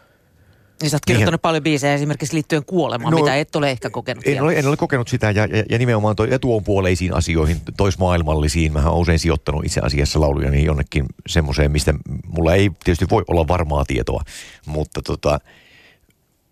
niin 0.83 0.91
sä 0.91 0.97
oot 0.97 1.05
kirjoittanut 1.07 1.33
Niinhän... 1.33 1.41
paljon 1.41 1.63
biisejä 1.63 1.95
esimerkiksi 1.95 2.35
liittyen 2.35 2.65
kuolemaan, 2.65 3.13
no, 3.13 3.19
mitä 3.19 3.37
et 3.37 3.57
ole 3.57 3.71
ehkä 3.71 3.91
kokenut 3.91 4.27
en 4.27 4.43
ole, 4.43 4.59
en 4.59 4.67
ole 4.67 4.77
kokenut 4.77 5.09
sitä 5.09 5.31
ja, 5.31 5.47
ja, 5.47 5.65
ja 5.71 5.79
nimenomaan 5.79 6.17
toi 6.17 6.35
etuonpuoleisiin 6.35 7.15
asioihin, 7.15 7.57
toismaailmallisiin. 7.77 8.73
Mä 8.73 8.89
oon 8.89 9.01
usein 9.01 9.19
sijoittanut 9.19 9.65
itse 9.65 9.81
asiassa 9.81 10.21
lauluja 10.21 10.51
niin 10.51 10.65
jonnekin 10.65 11.07
semmoiseen, 11.27 11.73
mistä 11.73 11.95
mulla 12.27 12.55
ei 12.55 12.71
tietysti 12.85 13.07
voi 13.11 13.25
olla 13.29 13.49
varmaa 13.49 13.85
tietoa. 13.85 14.23
Mutta 14.67 15.03
tota, 15.03 15.39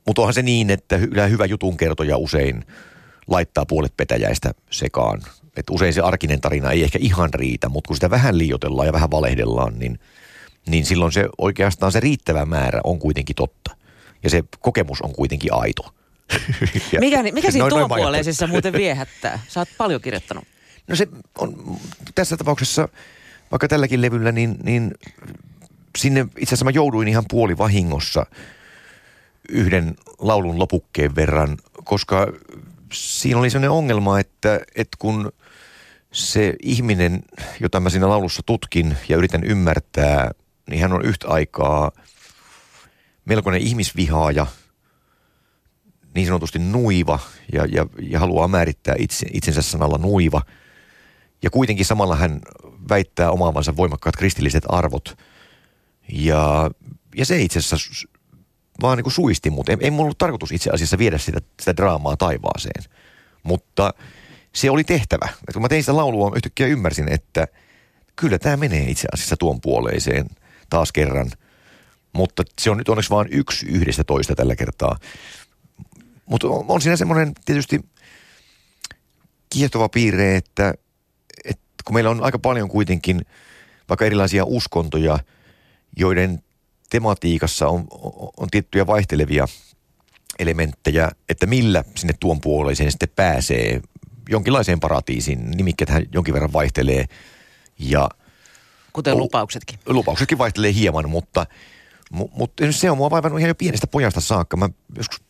mutta 0.07 0.23
onhan 0.23 0.35
se 0.35 0.43
niin, 0.43 0.71
että 0.71 0.97
hyvä 1.31 1.45
jutun 1.45 1.77
kertoja 1.77 2.17
usein 2.17 2.65
laittaa 3.27 3.67
puolet 3.67 3.97
petäjäistä 3.97 4.53
sekaan. 4.71 5.23
Et 5.57 5.71
usein 5.71 5.95
se 5.95 6.01
arkinen 6.01 6.41
tarina 6.41 6.71
ei 6.71 6.85
ehkä 6.85 6.99
ihan 7.03 7.35
riitä, 7.35 7.69
mutta 7.69 7.89
kun 7.89 7.97
sitä 7.97 8.11
vähän 8.11 8.39
liiotellaan 8.39 8.87
ja 8.87 8.93
vähän 8.93 9.11
valehdellaan, 9.11 9.79
niin, 9.79 9.99
niin 10.69 10.87
silloin 10.87 11.13
se 11.13 11.29
oikeastaan 11.39 11.93
se 11.93 12.01
riittävä 12.01 12.47
määrä 12.47 12.81
on 12.85 12.99
kuitenkin 12.99 13.37
totta 13.37 13.77
ja 14.23 14.31
se 14.31 14.45
kokemus 14.61 15.03
on 15.03 15.13
kuitenkin 15.13 15.53
aito. 15.53 15.95
mikä, 17.01 17.23
mikä 17.23 17.51
siinä 17.51 17.69
tuopuoleisessa 17.69 18.47
muuten 18.47 18.73
viehättää? 18.73 19.41
Sä 19.49 19.61
oot 19.61 19.69
paljon 19.79 20.01
kirjoittanut. 20.01 20.45
No 20.89 20.97
se 20.97 21.09
on 21.39 21.79
tässä 22.15 22.37
tapauksessa, 22.37 22.89
vaikka 23.51 23.69
tälläkin 23.69 24.03
levyllä, 24.03 24.33
niin, 24.33 24.57
niin 24.63 24.95
sinne 25.99 26.21
itse 26.21 26.55
asiassa 26.55 26.65
mä 26.65 26.71
jouduin 26.71 27.09
ihan 27.09 27.25
puoli 27.31 27.59
vahingossa 27.59 28.27
yhden 29.49 29.95
laulun 30.19 30.59
lopukkeen 30.59 31.15
verran, 31.15 31.57
koska 31.85 32.33
siinä 32.93 33.41
oli 33.41 33.51
sellainen 33.51 33.71
ongelma, 33.71 34.21
että, 34.21 34.61
että 34.75 34.97
kun 34.99 35.33
se 36.13 36.55
ihminen, 36.63 37.23
jota 37.61 37.81
mä 37.81 37.91
siinä 37.91 38.09
laulussa 38.09 38.43
tutkin 38.47 38.97
ja 39.09 39.17
yritän 39.17 39.45
ymmärtää, 39.45 40.31
niin 40.71 40.83
hän 40.83 40.93
on 40.93 41.05
yhtä 41.05 41.29
aikaa– 41.29 41.91
melkoinen 43.29 43.63
ihmisvihaaja, 43.63 44.47
niin 46.15 46.27
sanotusti 46.27 46.59
nuiva 46.59 47.19
ja, 47.53 47.67
ja, 47.67 47.87
ja 48.03 48.21
haluaa 48.21 48.49
määrittää 48.49 48.95
itse, 48.99 49.27
itsensä 49.33 49.63
sanalla 49.63 49.99
nuiva. 49.99 50.43
Ja 51.43 51.51
kuitenkin 51.51 51.87
samalla 51.87 52.17
hän 52.17 52.41
väittää 52.89 53.31
omaavansa 53.31 53.77
voimakkaat 53.77 54.17
kristilliset 54.17 54.65
arvot. 54.69 55.19
Ja, 56.13 56.71
ja 57.17 57.27
se 57.27 57.43
itse 57.43 57.59
asiassa 57.59 58.09
vaan 58.83 58.97
niin 58.97 59.05
kuin 59.05 59.13
suisti 59.13 59.51
mut. 59.51 59.69
Ei, 59.69 59.77
ei 59.81 59.91
mulla 59.91 60.03
ollut 60.03 60.19
tarkoitus 60.19 60.53
itse 60.53 60.71
asiassa 60.71 60.99
viedä 60.99 61.19
sitä, 61.19 61.41
sitä 61.61 61.77
draamaa 61.77 62.17
taivaaseen. 62.17 62.85
Mutta 63.43 63.95
se 64.55 64.71
oli 64.71 64.85
tehtävä. 64.85 65.29
Et 65.49 65.53
kun 65.53 65.63
mä 65.63 65.69
tein 65.69 65.83
sitä 65.83 65.97
laulua, 65.97 66.33
yhtäkkiä 66.37 66.67
ymmärsin, 66.67 67.09
että 67.09 67.49
kyllä 68.17 68.39
tämä 68.39 68.57
menee 68.57 68.91
itse 68.91 69.09
asiassa 69.13 69.37
tuon 69.37 69.61
puoleiseen 69.61 70.27
taas 70.71 70.93
kerran– 70.93 71.31
mutta 72.13 72.43
se 72.61 72.71
on 72.71 72.77
nyt 72.77 72.89
onneksi 72.89 73.11
vain 73.11 73.29
yksi 73.31 73.67
yhdestä 73.67 74.05
toista 74.05 74.35
tällä 74.35 74.57
kertaa. 74.57 74.99
Mutta 76.27 76.49
on, 76.49 76.81
siinä 76.81 76.97
semmoinen 76.97 77.33
tietysti 77.45 77.81
kiehtova 79.51 79.89
piirre, 79.89 80.37
että, 80.37 80.75
että 81.45 81.65
kun 81.85 81.95
meillä 81.95 82.11
on 82.11 82.25
aika 82.25 82.39
paljon 82.39 82.69
kuitenkin 82.69 83.21
vaikka 83.89 84.05
erilaisia 84.05 84.45
uskontoja, 84.45 85.19
joiden 85.97 86.43
tematiikassa 86.91 87.69
on, 87.69 87.87
on, 87.91 88.31
on 88.37 88.49
tiettyjä 88.51 88.87
vaihtelevia 88.87 89.49
elementtejä, 90.39 91.11
että 91.29 91.47
millä 91.47 91.85
sinne 91.97 92.15
tuon 92.21 92.41
puoleiseen 92.41 92.91
sitten 92.91 93.09
pääsee 93.17 93.81
jonkinlaiseen 94.29 94.81
paratiisiin. 94.81 95.51
Nimikkeethän 95.51 96.07
jonkin 96.13 96.35
verran 96.35 96.53
vaihtelee 96.53 97.05
ja... 97.79 98.09
Kuten 98.93 99.19
lupauksetkin. 99.19 99.79
Lupauksetkin 99.87 100.39
vaihtelee 100.39 100.75
hieman, 100.75 101.11
mutta– 101.11 101.47
mutta 102.11 102.73
se 102.73 102.91
on 102.91 102.97
mua 102.97 103.11
vaivannut 103.11 103.41
ihan 103.41 103.49
jo 103.49 103.55
pienestä 103.55 103.87
pojasta 103.87 104.21
saakka. 104.21 104.57
Mä 104.57 104.69
joskus 104.97 105.23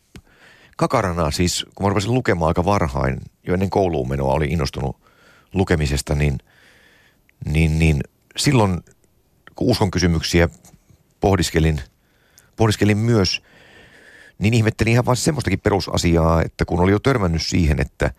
kakarana 0.77 1.31
siis, 1.31 1.65
kun 1.75 1.85
mä 1.85 1.89
rupesin 1.89 2.13
lukemaan 2.13 2.47
aika 2.47 2.65
varhain, 2.65 3.21
jo 3.47 3.53
ennen 3.53 3.69
kouluun 3.69 4.09
menoa 4.09 4.33
oli 4.33 4.45
innostunut 4.45 4.97
lukemisesta, 5.53 6.15
niin, 6.15 6.37
niin, 7.45 7.79
niin 7.79 8.03
silloin 8.37 8.79
kun 9.55 9.67
uskon 9.67 9.91
kysymyksiä 9.91 10.49
pohdiskelin, 11.19 11.81
pohdiskelin 12.55 12.97
myös, 12.97 13.41
niin 14.39 14.53
ihmettelin 14.53 14.93
ihan 14.93 15.05
vain 15.05 15.17
semmoistakin 15.17 15.59
perusasiaa, 15.59 16.41
että 16.41 16.65
kun 16.65 16.79
oli 16.79 16.91
jo 16.91 16.99
törmännyt 16.99 17.41
siihen, 17.41 17.81
että, 17.81 18.11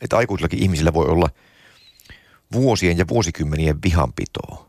että 0.00 0.16
aikuisillakin 0.16 0.62
ihmisillä 0.62 0.92
voi 0.92 1.06
olla 1.06 1.28
vuosien 2.52 2.98
ja 2.98 3.08
vuosikymmenien 3.08 3.82
vihanpitoa. 3.84 4.67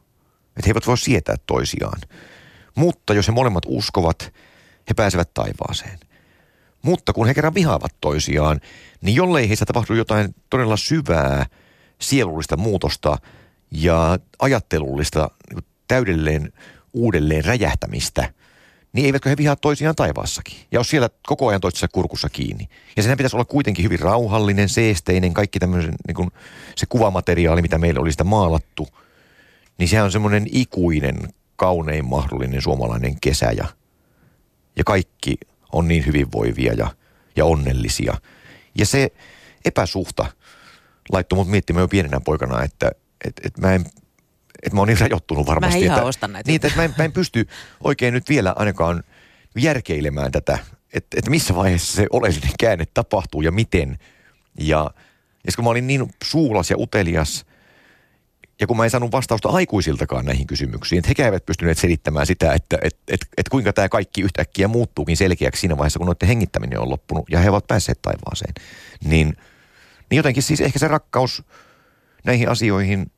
Että 0.58 0.68
he 0.68 0.70
eivät 0.70 0.88
voi 0.88 0.98
sietää 0.98 1.36
toisiaan. 1.48 2.02
Mutta 2.76 3.14
jos 3.14 3.28
he 3.28 3.32
molemmat 3.32 3.64
uskovat, 3.68 4.34
he 4.90 4.94
pääsevät 4.96 5.34
taivaaseen. 5.34 6.00
Mutta 6.82 7.14
kun 7.14 7.28
he 7.28 7.34
kerran 7.34 7.54
vihaavat 7.54 7.96
toisiaan, 8.02 8.60
niin 9.02 9.16
jollei 9.16 9.50
heissä 9.50 9.66
tapahdu 9.66 9.94
jotain 9.94 10.36
todella 10.50 10.78
syvää 10.78 11.46
sielullista 12.02 12.58
muutosta 12.58 13.18
ja 13.72 14.20
ajattelullista 14.40 15.32
täydelleen 15.88 16.54
uudelleen 16.94 17.46
räjähtämistä, 17.46 18.34
niin 18.94 19.06
eivätkö 19.06 19.30
he 19.30 19.38
vihaa 19.38 19.56
toisiaan 19.56 19.96
taivaassakin? 19.96 20.58
Ja 20.72 20.80
jos 20.80 20.90
siellä 20.90 21.10
koko 21.28 21.48
ajan 21.48 21.62
toisessa 21.62 21.88
kurkussa 21.88 22.30
kiinni. 22.30 22.70
Ja 22.96 23.04
senhän 23.04 23.18
pitäisi 23.18 23.36
olla 23.36 23.46
kuitenkin 23.46 23.86
hyvin 23.86 24.00
rauhallinen, 24.00 24.70
seesteinen, 24.70 25.34
kaikki 25.34 25.60
tämmöisen, 25.60 25.96
niin 26.08 26.16
kuin 26.16 26.32
se 26.76 26.86
kuvamateriaali, 26.86 27.62
mitä 27.62 27.78
meillä 27.78 28.02
oli 28.02 28.12
sitä 28.12 28.24
maalattu, 28.24 28.88
niin 29.80 29.90
sehän 29.90 30.06
on 30.06 30.12
semmoinen 30.12 30.48
ikuinen 30.52 31.18
kaunein 31.56 32.06
mahdollinen 32.06 32.62
suomalainen 32.62 33.20
kesä 33.22 33.52
ja, 33.52 33.66
ja 34.76 34.84
kaikki 34.84 35.38
on 35.72 35.88
niin 35.88 36.06
hyvinvoivia 36.06 36.74
ja, 36.74 36.92
ja 37.36 37.46
onnellisia. 37.46 38.18
Ja 38.76 38.86
se 38.86 39.12
epäsuhta 39.66 40.26
laittoi 41.12 41.38
mut 41.38 41.48
miettimään 41.48 41.84
jo 41.84 41.88
pienenä 41.88 42.20
poikana, 42.20 42.64
että 42.64 42.92
et, 43.26 43.42
et 43.44 43.58
mä 43.58 43.74
en 43.74 43.86
että 44.64 44.76
mä 44.76 44.82
oon 44.82 44.88
niin 44.88 45.00
rajoittunut 45.00 45.48
varmasti. 45.48 45.80
Mä 45.80 45.86
en 45.86 45.92
että, 45.92 46.04
ostan 46.04 46.34
näitä. 46.34 46.52
Niin, 46.52 46.56
että 46.56 46.76
mä 46.76 46.84
en, 46.84 46.94
mä 46.98 47.04
en 47.04 47.12
pysty 47.12 47.48
oikein 47.84 48.14
nyt 48.14 48.30
vielä 48.30 48.54
ainakaan 48.56 49.04
järkeilemään 49.56 50.32
tätä, 50.32 50.60
että, 50.94 51.18
että 51.18 51.30
missä 51.30 51.56
vaiheessa 51.56 51.94
se 51.94 52.08
oleellinen 52.10 52.54
käänne 52.60 52.86
tapahtuu 52.94 53.42
ja 53.42 53.52
miten. 53.52 54.00
Ja, 54.60 54.92
ja 55.48 55.52
kun 55.56 55.64
mä 55.64 55.70
olin 55.70 55.88
niin 55.88 56.14
suulas 56.24 56.70
ja 56.70 56.78
utelias 56.78 57.46
ja 58.60 58.68
kun 58.68 58.78
mä 58.78 58.84
en 58.84 58.90
saanut 58.90 59.12
vastausta 59.12 59.50
aikuisiltakaan 59.50 60.26
näihin 60.26 60.48
kysymyksiin, 60.48 61.00
että 61.00 61.08
hekään 61.08 61.28
eivät 61.28 61.46
pystyneet 61.46 61.78
selittämään 61.78 62.26
sitä, 62.26 62.54
että 62.54 62.78
et, 62.82 62.98
et, 63.08 63.22
et 63.38 63.50
kuinka 63.50 63.74
tämä 63.74 63.90
kaikki 63.90 64.22
yhtäkkiä 64.22 64.68
muuttuukin 64.68 65.18
selkeäksi 65.18 65.60
siinä 65.60 65.78
vaiheessa, 65.78 66.00
kun 66.00 66.06
noiden 66.06 66.28
hengittäminen 66.28 66.80
on 66.80 66.90
loppunut 66.90 67.26
ja 67.30 67.40
he 67.40 67.50
ovat 67.50 67.68
päässeet 67.68 68.02
taivaaseen. 68.02 68.54
Niin, 69.04 69.38
niin 70.10 70.18
jotenkin 70.18 70.44
siis 70.44 70.62
ehkä 70.62 70.80
se 70.80 70.88
rakkaus 70.88 71.44
näihin 72.24 72.50
asioihin 72.50 73.12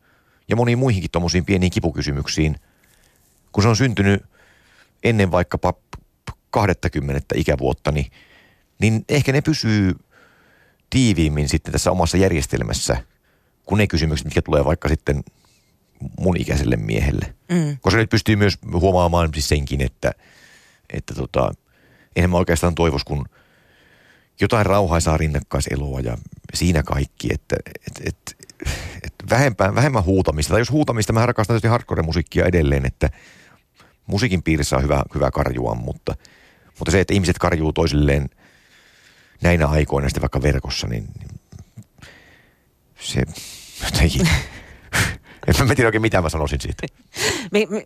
ja 0.49 0.55
moniin 0.55 0.79
muihinkin 0.79 1.11
tuommoisiin 1.11 1.45
pieniin 1.45 1.71
kipukysymyksiin, 1.71 2.55
kun 3.51 3.63
se 3.63 3.69
on 3.69 3.75
syntynyt 3.75 4.23
ennen 5.03 5.31
vaikkapa 5.31 5.73
20 6.49 7.35
ikävuotta, 7.35 7.91
niin, 7.91 8.11
niin 8.81 9.05
ehkä 9.09 9.31
ne 9.31 9.41
pysyy 9.41 9.95
tiiviimmin 10.89 11.49
sitten 11.49 11.71
tässä 11.71 11.91
omassa 11.91 12.17
järjestelmässä– 12.17 12.97
kuin 13.71 13.77
ne 13.77 13.87
kysymykset, 13.87 14.25
mitkä 14.25 14.41
tulee 14.41 14.65
vaikka 14.65 14.89
sitten 14.89 15.23
mun 16.19 16.37
ikäiselle 16.37 16.75
miehelle. 16.75 17.33
Mm. 17.51 17.77
Koska 17.81 17.99
nyt 17.99 18.09
pystyy 18.09 18.35
myös 18.35 18.57
huomaamaan 18.73 19.29
siis 19.33 19.49
senkin, 19.49 19.81
että, 19.81 20.11
että 20.89 21.13
tota, 21.13 21.51
eihän 22.15 22.29
mä 22.29 22.37
oikeastaan 22.37 22.75
toivoisi, 22.75 23.05
kun 23.05 23.25
jotain 24.41 24.65
rauhaisaa 24.65 25.17
rinnakkaiseloa 25.17 25.99
ja 25.99 26.17
siinä 26.53 26.83
kaikki, 26.83 27.27
että 27.33 27.55
et, 27.87 28.07
et, 28.07 28.35
et 29.03 29.13
vähempään, 29.29 29.75
vähemmän 29.75 30.05
huutamista. 30.05 30.51
Tai 30.51 30.61
jos 30.61 30.71
huutamista, 30.71 31.13
mä 31.13 31.25
rakastan 31.25 31.53
tietysti 31.53 31.67
hardcore-musiikkia 31.67 32.45
edelleen, 32.45 32.85
että 32.85 33.09
musiikin 34.07 34.43
piirissä 34.43 34.77
on 34.77 34.83
hyvä, 34.83 35.03
hyvä 35.15 35.31
karjua, 35.31 35.75
mutta, 35.75 36.15
mutta 36.79 36.91
se, 36.91 36.99
että 36.99 37.13
ihmiset 37.13 37.37
karjuu 37.37 37.73
toisilleen 37.73 38.29
näinä 39.41 39.67
aikoina 39.67 40.09
sitten 40.09 40.21
vaikka 40.21 40.41
verkossa, 40.41 40.87
niin, 40.87 41.07
niin 41.19 41.39
se 42.99 43.23
jotenkin... 44.03 44.27
En 45.47 45.67
mä 45.67 45.75
tiedä 45.75 45.87
oikein 45.87 46.01
mitä 46.01 46.21
mä 46.21 46.29
sanoisin 46.29 46.61
siitä. 46.61 46.87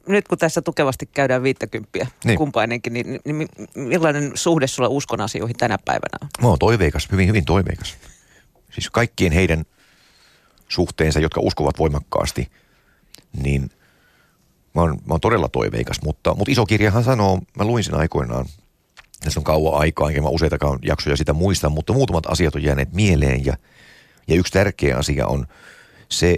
Nyt 0.08 0.28
kun 0.28 0.38
tässä 0.38 0.62
tukevasti 0.62 1.06
käydään 1.06 1.44
viittäkymppiä 1.44 2.08
niin. 2.24 2.38
kumpainenkin, 2.38 2.94
niin, 2.94 3.20
niin 3.26 3.48
millainen 3.76 4.32
suhde 4.36 4.68
sulla 4.68 4.90
uskon 4.90 5.22
asioihin 5.22 5.58
tänä 5.58 5.78
päivänä 5.86 6.18
on? 6.22 6.28
Mä 6.42 6.48
oon 6.48 6.60
toiveikas, 6.60 7.08
hyvin 7.12 7.28
hyvin 7.28 7.46
toiveikas. 7.46 7.98
Siis 8.72 8.90
kaikkien 8.90 9.32
heidän 9.32 9.64
suhteensa, 10.68 11.20
jotka 11.20 11.42
uskovat 11.42 11.80
voimakkaasti, 11.80 12.52
niin 13.44 13.72
mä 14.76 14.82
oon, 14.82 14.90
mä 14.90 15.14
oon 15.14 15.22
todella 15.22 15.50
toiveikas. 15.50 16.02
Mutta, 16.04 16.36
mutta 16.36 16.52
iso 16.52 16.66
kirjahan 16.66 17.04
sanoo, 17.04 17.40
mä 17.58 17.66
luin 17.66 17.84
sen 17.84 17.96
aikoinaan, 17.96 18.46
tässä 19.20 19.40
on 19.40 19.44
kauan 19.44 19.80
aikaa, 19.80 20.10
enkä 20.10 20.22
mä 20.22 20.30
useitakaan 20.30 20.80
jaksoja 20.82 21.18
sitä 21.18 21.34
muista, 21.34 21.70
mutta 21.70 21.94
muutamat 21.94 22.26
asiat 22.26 22.56
on 22.56 22.64
jääneet 22.64 22.94
mieleen 22.94 23.46
ja, 23.46 23.58
ja 24.28 24.36
yksi 24.36 24.54
tärkeä 24.54 24.98
asia 24.98 25.28
on– 25.28 25.48
se, 26.12 26.38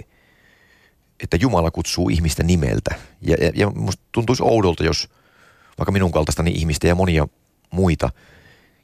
että 1.22 1.36
Jumala 1.40 1.70
kutsuu 1.70 2.08
ihmistä 2.08 2.42
nimeltä. 2.42 2.94
Ja, 3.22 3.36
ja, 3.40 3.52
ja 3.54 3.70
musta 3.70 4.02
tuntuisi 4.12 4.42
oudolta, 4.42 4.84
jos 4.84 5.08
vaikka 5.78 5.92
minun 5.92 6.12
kaltaistani 6.12 6.50
ihmistä 6.50 6.86
ja 6.86 6.94
monia 6.94 7.28
muita, 7.70 8.10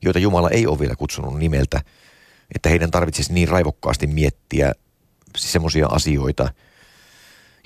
joita 0.03 0.19
Jumala 0.19 0.51
ei 0.51 0.67
ole 0.67 0.79
vielä 0.79 0.97
kutsunut 0.97 1.39
nimeltä, 1.39 1.81
että 2.55 2.69
heidän 2.69 2.91
tarvitsisi 2.91 3.33
niin 3.33 3.49
raivokkaasti 3.49 4.07
miettiä 4.07 4.73
semmoisia 5.37 5.87
asioita, 5.87 6.49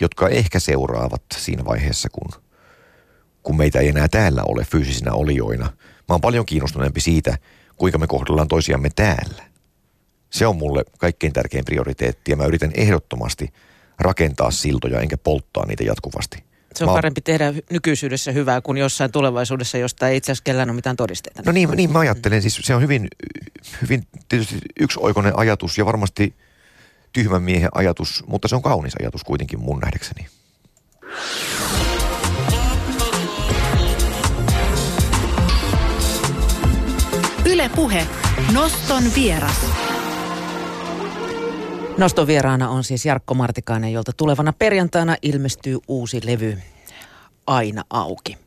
jotka 0.00 0.28
ehkä 0.28 0.60
seuraavat 0.60 1.22
siinä 1.36 1.64
vaiheessa, 1.64 2.08
kun, 2.12 2.42
kun 3.42 3.56
meitä 3.56 3.80
ei 3.80 3.88
enää 3.88 4.08
täällä 4.08 4.42
ole 4.48 4.64
fyysisinä 4.64 5.12
olioina. 5.12 5.64
Mä 6.08 6.14
oon 6.14 6.20
paljon 6.20 6.46
kiinnostuneempi 6.46 7.00
siitä, 7.00 7.38
kuinka 7.76 7.98
me 7.98 8.06
kohdellaan 8.06 8.48
toisiamme 8.48 8.90
täällä. 8.96 9.47
Se 10.30 10.46
on 10.46 10.56
mulle 10.56 10.84
kaikkein 10.98 11.32
tärkein 11.32 11.64
prioriteetti 11.64 12.30
ja 12.30 12.36
mä 12.36 12.44
yritän 12.44 12.70
ehdottomasti 12.74 13.52
rakentaa 13.98 14.50
siltoja 14.50 15.00
enkä 15.00 15.16
polttaa 15.16 15.66
niitä 15.66 15.84
jatkuvasti. 15.84 16.44
Se 16.74 16.84
on 16.84 16.90
mä... 16.90 16.94
parempi 16.94 17.20
tehdä 17.20 17.54
nykyisyydessä 17.70 18.32
hyvää 18.32 18.60
kuin 18.60 18.78
jossain 18.78 19.12
tulevaisuudessa, 19.12 19.78
josta 19.78 20.08
ei 20.08 20.16
itse 20.16 20.32
asiassa 20.32 20.44
kellään 20.44 20.70
ole 20.70 20.76
mitään 20.76 20.96
todisteita. 20.96 21.42
No 21.46 21.52
niin, 21.52 21.70
niin 21.70 21.92
mä 21.92 21.98
ajattelen. 21.98 22.42
Siis 22.42 22.60
se 22.62 22.74
on 22.74 22.82
hyvin, 22.82 23.08
hyvin 23.82 24.06
tietysti 24.28 24.58
yksioikoinen 24.80 25.38
ajatus 25.38 25.78
ja 25.78 25.86
varmasti 25.86 26.34
tyhmän 27.12 27.42
miehen 27.42 27.70
ajatus, 27.74 28.24
mutta 28.26 28.48
se 28.48 28.56
on 28.56 28.62
kaunis 28.62 28.94
ajatus 29.00 29.24
kuitenkin 29.24 29.60
mun 29.60 29.78
nähdäkseni. 29.78 30.26
Ylepuhe 37.44 38.06
Noston 38.52 39.02
vieras. 39.14 39.77
Noston 41.98 42.26
vieraana 42.26 42.68
on 42.68 42.84
siis 42.84 43.06
Jarkko 43.06 43.34
Martikainen, 43.34 43.92
jolta 43.92 44.12
tulevana 44.12 44.52
perjantaina 44.52 45.16
ilmestyy 45.22 45.78
uusi 45.88 46.20
levy 46.24 46.58
Aina 47.46 47.84
auki. 47.90 48.38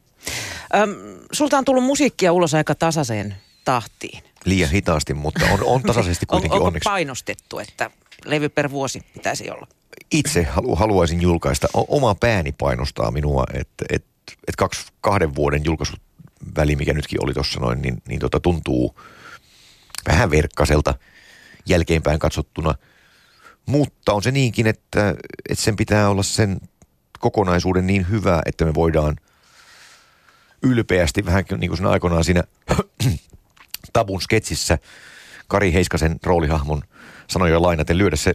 Öm, 0.76 0.96
sulta 1.32 1.58
on 1.58 1.66
tullut 1.66 1.84
musiikkia 1.84 2.34
ulos 2.34 2.54
aika 2.54 2.76
tasaiseen 2.76 3.36
tahtiin. 3.66 4.24
Liian 4.46 4.70
hitaasti, 4.70 5.14
mutta 5.14 5.46
on, 5.52 5.60
on 5.64 5.82
tasaisesti 5.82 6.26
kuitenkin 6.32 6.62
on, 6.62 6.68
onneksi. 6.68 6.90
painostettu, 6.90 7.60
että 7.60 7.92
levy 8.26 8.50
per 8.50 8.72
vuosi 8.72 9.02
pitäisi 9.14 9.50
olla? 9.50 9.68
Itse 10.12 10.44
halu, 10.44 10.76
haluaisin 10.76 11.22
julkaista. 11.22 11.68
O, 11.74 11.86
oma 11.88 12.16
pääni 12.16 12.52
painostaa 12.52 13.12
minua, 13.12 13.44
että 13.54 13.86
et, 13.90 14.06
et 14.48 14.56
kaksi, 14.58 14.82
kahden 15.02 15.36
vuoden 15.36 15.66
julkaisuväli, 15.66 16.76
mikä 16.76 16.94
nytkin 16.94 17.24
oli 17.24 17.34
tuossa 17.34 17.60
noin, 17.60 17.82
niin, 17.82 18.02
niin 18.08 18.20
tota, 18.20 18.40
tuntuu 18.40 19.00
vähän 20.08 20.32
verkkaselta 20.32 20.94
jälkeenpäin 21.66 22.20
katsottuna– 22.20 22.76
mutta 23.66 24.14
on 24.14 24.24
se 24.24 24.32
niinkin, 24.32 24.68
että, 24.68 25.16
että 25.50 25.64
sen 25.64 25.76
pitää 25.76 26.10
olla 26.10 26.24
sen 26.24 26.60
kokonaisuuden 27.20 27.88
niin 27.88 28.10
hyvä, 28.10 28.42
että 28.46 28.66
me 28.66 28.74
voidaan 28.74 29.16
ylpeästi, 30.64 31.26
vähän 31.26 31.46
niin 31.58 31.70
kuin 31.70 31.78
siinä 31.78 31.90
aikoinaan 31.90 32.24
siinä 32.24 32.44
Tabun 33.94 34.22
sketsissä 34.22 34.78
Kari 35.48 35.74
Heiskasen 35.74 36.16
roolihahmon 36.24 36.82
sanoja 37.28 37.62
lainaten 37.62 37.98
lyödä 37.98 38.16
se 38.16 38.34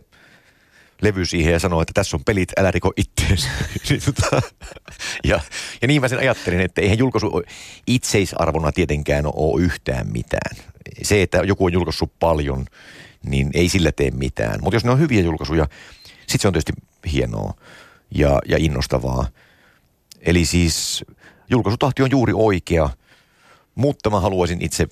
levy 1.03 1.25
siihen 1.25 1.53
ja 1.53 1.59
sanoa, 1.59 1.83
että 1.83 1.93
tässä 1.95 2.17
on 2.17 2.25
pelit, 2.25 2.53
älä 2.59 2.71
riko 2.71 2.93
ittees. 2.97 3.49
Niin 3.89 4.03
tota, 4.05 4.43
ja, 5.25 5.41
ja 5.83 5.89
niin 5.89 6.01
mä 6.01 6.09
sen 6.09 6.19
ajattelin, 6.19 6.61
että 6.61 6.81
eihän 6.81 6.99
julkaisu 6.99 7.43
itseisarvona 7.87 8.73
tietenkään 8.73 9.25
ole 9.27 9.63
yhtään 9.63 10.13
mitään. 10.13 10.57
Se, 11.03 11.23
että 11.23 11.39
joku 11.39 11.65
on 11.65 11.73
julkaissut 11.73 12.13
paljon, 12.19 12.67
niin 13.27 13.51
ei 13.55 13.69
sillä 13.69 13.93
tee 13.93 14.11
mitään. 14.11 14.59
Mutta 14.61 14.77
jos 14.77 14.85
ne 14.85 14.91
on 14.91 14.99
hyviä 14.99 15.21
julkaisuja, 15.21 15.69
sitten 16.05 16.39
se 16.41 16.49
on 16.49 16.53
tietysti 16.53 16.73
hienoa 17.13 17.55
ja, 18.11 18.39
ja 18.49 18.57
innostavaa. 18.61 19.27
Eli 20.21 20.45
siis 20.45 21.05
julkaisutahti 21.51 22.03
on 22.03 22.11
juuri 22.11 22.33
oikea, 22.37 22.91
mutta 23.75 24.11
mä 24.11 24.21
haluaisin 24.21 24.63
itse 24.63 24.87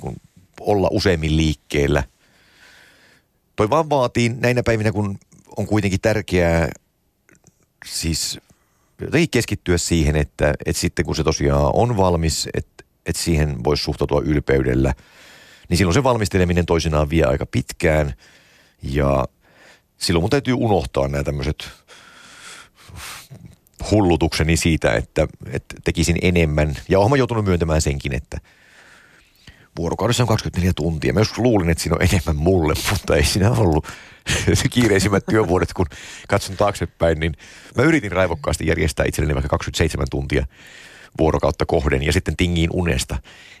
kun 0.00 0.16
olla 0.60 0.88
useimmin 0.90 1.36
liikkeellä. 1.36 2.04
Toi 3.56 3.70
vaan 3.70 3.90
vaatii 3.90 4.28
näinä 4.28 4.62
päivinä, 4.62 4.92
kun 4.92 5.18
on 5.56 5.66
kuitenkin 5.66 6.00
tärkeää 6.00 6.68
siis 7.86 8.40
jotenkin 9.00 9.30
keskittyä 9.30 9.78
siihen, 9.78 10.16
että, 10.16 10.54
että 10.66 10.80
sitten 10.80 11.04
kun 11.04 11.16
se 11.16 11.24
tosiaan 11.24 11.70
on 11.74 11.96
valmis, 11.96 12.48
että, 12.54 12.84
että 13.06 13.22
siihen 13.22 13.64
voisi 13.64 13.84
suhtautua 13.84 14.22
ylpeydellä– 14.24 14.94
niin 15.70 15.78
silloin 15.78 15.94
se 15.94 16.02
valmisteleminen 16.02 16.66
toisinaan 16.66 17.10
vie 17.10 17.24
aika 17.24 17.46
pitkään 17.46 18.14
ja 18.82 19.28
silloin 19.98 20.22
mun 20.22 20.30
täytyy 20.30 20.54
unohtaa 20.54 21.08
nämä 21.08 21.24
tämmöiset 21.24 21.68
hullutukseni 23.90 24.56
siitä, 24.56 24.94
että, 24.94 25.28
että 25.50 25.74
tekisin 25.84 26.16
enemmän. 26.22 26.76
Ja 26.88 27.00
olen 27.00 27.18
joutunut 27.18 27.44
myöntämään 27.44 27.82
senkin, 27.82 28.14
että 28.14 28.38
vuorokaudessa 29.76 30.22
on 30.22 30.28
24 30.28 30.72
tuntia. 30.76 31.12
Mä 31.12 31.20
joskus 31.20 31.38
luulin, 31.38 31.70
että 31.70 31.82
siinä 31.82 31.96
on 31.96 32.08
enemmän 32.12 32.36
mulle, 32.36 32.74
mutta 32.90 33.16
ei 33.16 33.24
siinä 33.24 33.50
ollut 33.50 33.86
kiireisimmät 34.70 35.24
työvuodet, 35.30 35.72
kun 35.72 35.86
katson 36.28 36.56
taaksepäin, 36.56 37.20
niin 37.20 37.32
mä 37.76 37.82
yritin 37.82 38.12
raivokkaasti 38.12 38.66
järjestää 38.66 39.06
itselleni 39.06 39.34
vaikka 39.34 39.48
27 39.48 40.06
tuntia 40.10 40.46
vuorokautta 41.18 41.66
kohden 41.66 42.02
ja 42.02 42.12
sitten 42.12 42.36
tingiin 42.36 42.70
unesta. 42.72 43.16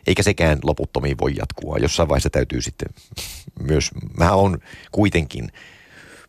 Eikä 0.06 0.22
sekään 0.22 0.58
loputtomiin 0.64 1.18
voi 1.18 1.32
jatkua. 1.36 1.78
Jossain 1.78 2.08
vaiheessa 2.08 2.30
täytyy 2.30 2.62
sitten 2.62 2.88
myös, 3.60 3.90
mä 4.16 4.32
on 4.32 4.58
kuitenkin, 4.92 5.48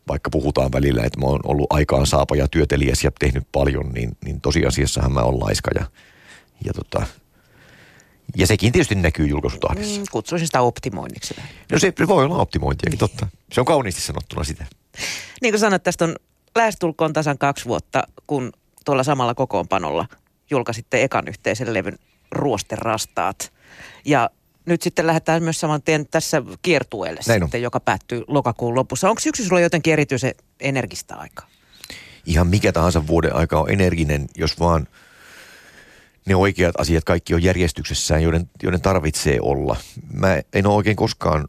vaikka 0.08 0.30
puhutaan 0.30 0.72
välillä, 0.72 1.04
että 1.04 1.20
mä 1.20 1.26
oon 1.26 1.40
ollut 1.44 1.72
aikaan 1.72 2.06
saapa 2.06 2.36
ja 2.36 2.48
työtelijäs 2.48 3.04
ja 3.04 3.10
tehnyt 3.18 3.46
paljon, 3.52 3.92
niin, 3.92 4.16
niin 4.24 4.40
tosiasiassahan 4.40 5.12
mä 5.12 5.20
oon 5.20 5.40
laiska 5.40 5.70
ja, 5.74 5.86
ja 6.64 6.72
tota, 6.72 7.06
ja 8.36 8.46
sekin 8.46 8.72
tietysti 8.72 8.94
näkyy 8.94 9.26
julkaisutahdissa. 9.26 10.00
Mm, 10.00 10.06
kutsuisin 10.10 10.48
sitä 10.48 10.60
optimoinniksi. 10.60 11.34
No 11.72 11.78
se 11.78 11.92
voi 12.06 12.24
olla 12.24 12.36
optimointiakin, 12.36 12.98
totta. 12.98 13.26
Se 13.52 13.60
on 13.60 13.66
kauniisti 13.66 14.00
sanottuna 14.00 14.44
sitä. 14.44 14.66
Niin 15.42 15.52
kuin 15.52 15.60
sanoit, 15.60 15.82
tästä 15.82 16.04
on 16.04 16.16
lähestulkoon 16.56 17.12
tasan 17.12 17.38
kaksi 17.38 17.64
vuotta, 17.64 18.02
kun 18.26 18.52
tuolla 18.84 19.02
samalla 19.02 19.34
kokoonpanolla 19.34 20.06
julkaisitte 20.50 21.02
ekan 21.04 21.28
yhteisen 21.28 21.74
levyn 21.74 21.98
Ruosterastaat. 22.30 23.52
Ja 24.04 24.30
nyt 24.66 24.82
sitten 24.82 25.06
lähdetään 25.06 25.42
myös 25.42 25.60
saman 25.60 25.82
tien 25.82 26.06
tässä 26.06 26.42
kiertueelle 26.62 27.20
Näin 27.26 27.42
sitten, 27.42 27.58
on. 27.58 27.62
joka 27.62 27.80
päättyy 27.80 28.24
lokakuun 28.26 28.74
lopussa. 28.74 29.08
Onko 29.08 29.20
syksy 29.20 29.44
sulla 29.44 29.60
jotenkin 29.60 29.92
erityisen 29.92 30.34
energistä 30.60 31.16
aikaa? 31.16 31.46
ihan 32.26 32.46
mikä 32.46 32.72
tahansa 32.72 33.06
vuoden 33.06 33.34
aika 33.36 33.60
on 33.60 33.70
energinen, 33.70 34.26
jos 34.36 34.60
vaan 34.60 34.86
ne 36.26 36.36
oikeat 36.36 36.80
asiat 36.80 37.04
kaikki 37.04 37.34
on 37.34 37.42
järjestyksessään, 37.42 38.22
joiden, 38.22 38.50
joiden 38.62 38.80
tarvitsee 38.80 39.38
olla. 39.40 39.76
Mä 40.12 40.40
en 40.52 40.66
ole 40.66 40.74
oikein 40.74 40.96
koskaan 40.96 41.44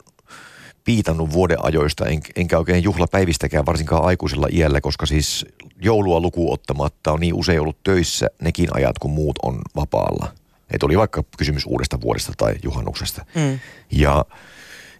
piitannut 0.84 1.34
vuoden 1.34 1.66
ajoista, 1.66 2.06
en, 2.08 2.22
enkä 2.36 2.58
oikein 2.58 2.84
juhlapäivistäkään, 2.84 3.66
varsinkaan 3.66 4.06
aikuisella 4.06 4.48
iällä, 4.52 4.82
koska 4.82 5.06
siis 5.06 5.46
joulua 5.82 6.20
lukuun 6.20 6.54
ottamatta 6.54 7.12
on 7.12 7.20
niin 7.20 7.34
usein 7.34 7.62
ollut 7.62 7.84
töissä 7.84 8.28
nekin 8.42 8.70
ajat, 8.76 9.00
kun 9.00 9.12
muut 9.12 9.40
on 9.44 9.62
vapaalla. 9.76 10.32
Että 10.74 10.86
oli 10.86 10.98
vaikka 10.98 11.24
kysymys 11.38 11.66
uudesta 11.66 12.02
vuodesta 12.02 12.34
tai 12.38 12.56
juhannuksesta. 12.64 13.26
Mm. 13.36 13.60
Ja 13.92 14.26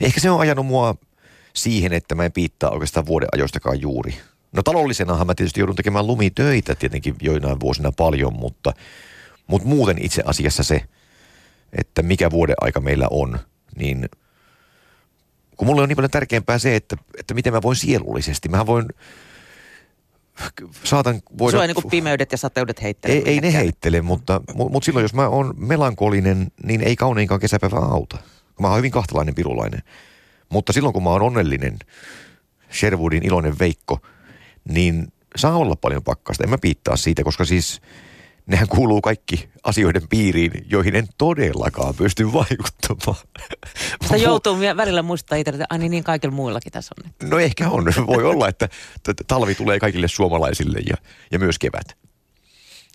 ehkä 0.02 0.20
se 0.20 0.30
on 0.30 0.40
ajanut 0.40 0.66
mua 0.66 0.96
siihen, 1.54 1.94
että 1.94 2.16
mä 2.16 2.26
en 2.26 2.32
piittaa 2.32 2.70
oikeastaan 2.70 3.06
vuoden 3.06 3.30
ajoistakaan 3.32 3.82
juuri. 3.82 4.16
No 4.52 4.64
taloudellisenahan 4.64 5.28
mä 5.28 5.36
tietysti 5.36 5.60
joudun 5.60 5.76
tekemään 5.76 6.08
lumitöitä 6.08 6.76
tietenkin 6.76 7.16
joinain 7.22 7.60
vuosina 7.60 7.92
paljon, 7.92 8.34
mutta, 8.34 8.74
mutta 9.48 9.68
muuten 9.68 9.98
itse 10.06 10.24
asiassa 10.26 10.64
se, 10.64 10.82
että 11.78 12.04
mikä 12.04 12.32
vuoden 12.32 12.56
aika 12.62 12.80
meillä 12.80 13.08
on, 13.12 13.40
niin 13.76 14.10
kun 15.58 15.68
mulle 15.68 15.82
on 15.82 15.90
niin 15.90 15.96
paljon 15.96 16.12
tärkeämpää 16.12 16.58
se, 16.60 16.76
että, 16.76 16.96
että 17.20 17.34
miten 17.34 17.54
mä 17.54 17.62
voin 17.62 17.76
sielullisesti. 17.76 18.50
Mä 18.50 18.66
voin 18.66 18.86
saatan 20.84 21.22
voida... 21.38 21.58
Sua 21.58 21.68
niin 21.68 21.76
kuin 21.76 21.90
pimeydet 21.90 22.32
ja 22.32 22.38
sateudet 22.38 22.82
heittele. 22.82 23.14
Ei, 23.14 23.24
ei 23.26 23.40
ne 23.40 23.54
heittele, 23.54 24.02
mutta, 24.02 24.42
mutta 24.56 24.86
silloin 24.86 25.04
jos 25.04 25.14
mä 25.14 25.28
oon 25.28 25.54
melankolinen, 25.58 26.52
niin 26.64 26.82
ei 26.82 26.96
kauneinkaan 26.96 27.40
kesäpäivä 27.40 27.78
auta. 27.78 28.18
Mä 28.60 28.68
oon 28.68 28.78
hyvin 28.78 28.92
kahtalainen 28.92 29.36
pirulainen. 29.36 29.82
Mutta 30.50 30.74
silloin 30.74 30.94
kun 30.94 31.04
mä 31.04 31.10
oon 31.10 31.22
onnellinen, 31.22 31.80
Sherwoodin 32.72 33.26
iloinen 33.26 33.60
Veikko, 33.60 34.00
niin 34.70 35.14
saa 35.36 35.58
olla 35.58 35.76
paljon 35.76 36.04
pakkasta. 36.04 36.44
En 36.44 36.50
mä 36.50 36.58
piittaa 36.58 36.98
siitä, 36.98 37.24
koska 37.24 37.46
siis 37.46 37.82
nehän 38.48 38.68
kuuluu 38.68 39.02
kaikki 39.02 39.50
asioiden 39.64 40.08
piiriin, 40.10 40.52
joihin 40.70 40.96
en 40.96 41.08
todellakaan 41.18 41.96
pysty 41.96 42.34
vaikuttamaan. 42.34 43.28
Sitä 44.02 44.18
joutuu 44.18 44.60
välillä 44.60 45.02
muistaa 45.02 45.38
itse, 45.38 45.52
että 45.52 45.78
niin, 45.78 45.92
niin 45.92 46.04
kaikilla 46.04 46.36
muillakin 46.36 46.72
tässä 46.72 46.96
on. 47.04 47.30
No 47.30 47.40
ehkä 47.40 47.70
on. 47.70 47.86
Voi 48.08 48.24
olla, 48.24 48.50
että 48.50 48.70
talvi 49.28 49.56
tulee 49.56 49.80
kaikille 49.80 50.08
suomalaisille 50.08 50.80
ja, 50.90 50.96
ja 51.32 51.40
myös 51.40 51.60
kevät. 51.60 51.98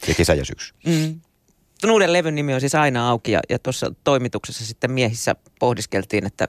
Ja 0.09 0.15
kesä 0.15 0.35
ja 0.35 0.45
syksy. 0.45 0.75
Mm. 0.87 1.21
Uuden 1.91 2.13
levyn 2.13 2.35
nimi 2.35 2.55
on 2.55 2.61
siis 2.61 2.75
aina 2.75 3.09
auki 3.09 3.33
ja, 3.33 3.41
ja 3.49 3.59
tuossa 3.59 3.95
toimituksessa 4.05 4.65
sitten 4.65 4.91
miehissä 4.91 5.37
pohdiskeltiin, 5.61 6.27
että 6.27 6.49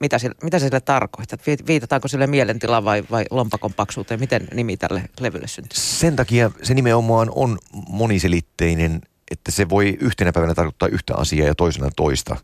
mitä, 0.00 0.18
sille, 0.18 0.34
mitä 0.42 0.58
se 0.58 0.66
sille 0.66 0.80
tarkoittaa? 0.80 1.38
Viitataanko 1.66 2.08
sille 2.08 2.26
mielentilaan 2.26 2.84
vai, 2.84 3.04
vai 3.10 3.24
lompakon 3.30 3.74
paksuuteen? 3.74 4.20
Miten 4.20 4.48
nimi 4.54 4.76
tälle 4.76 5.02
levylle 5.20 5.48
syntyy? 5.48 5.80
Sen 5.80 6.16
takia 6.16 6.50
se 6.62 6.74
nimenomaan 6.74 7.28
on 7.34 7.58
moniselitteinen, 7.88 9.00
että 9.30 9.50
se 9.50 9.68
voi 9.68 9.96
yhtenä 10.00 10.32
päivänä 10.32 10.54
tarkoittaa 10.54 10.88
yhtä 10.88 11.14
asiaa 11.14 11.46
ja 11.46 11.54
toisena 11.54 11.90
toista. 11.96 12.36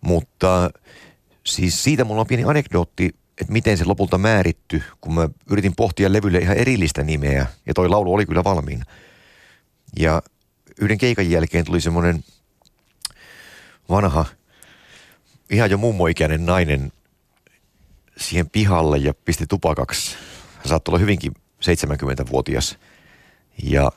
Mutta 0.00 0.70
siis 1.44 1.84
siitä 1.84 2.04
mulla 2.04 2.20
on 2.20 2.26
pieni 2.26 2.44
anekdootti, 2.44 3.06
että 3.40 3.52
miten 3.52 3.78
se 3.78 3.84
lopulta 3.84 4.18
määritty, 4.18 4.82
kun 5.00 5.14
mä 5.14 5.28
yritin 5.50 5.76
pohtia 5.76 6.12
levylle 6.12 6.38
ihan 6.38 6.56
erillistä 6.56 7.02
nimeä, 7.02 7.46
ja 7.66 7.74
toi 7.74 7.88
laulu 7.88 8.14
oli 8.14 8.26
kyllä 8.26 8.44
valmiin. 8.44 8.82
Ja 9.98 10.22
yhden 10.80 10.98
keikan 10.98 11.30
jälkeen 11.30 11.64
tuli 11.64 11.80
semmoinen 11.80 12.24
vanha– 13.88 14.24
ihan 15.50 15.70
jo 15.70 15.78
mummoikäinen 15.78 16.46
nainen 16.46 16.92
siihen 18.16 18.50
pihalle 18.50 18.98
ja 18.98 19.14
pisti 19.14 19.46
tupakaksi. 19.46 20.16
Hän 20.54 20.68
saattoi 20.68 20.92
olla 20.92 21.00
hyvinkin 21.00 21.32
70-vuotias. 21.36 22.78
Ja 23.62 23.92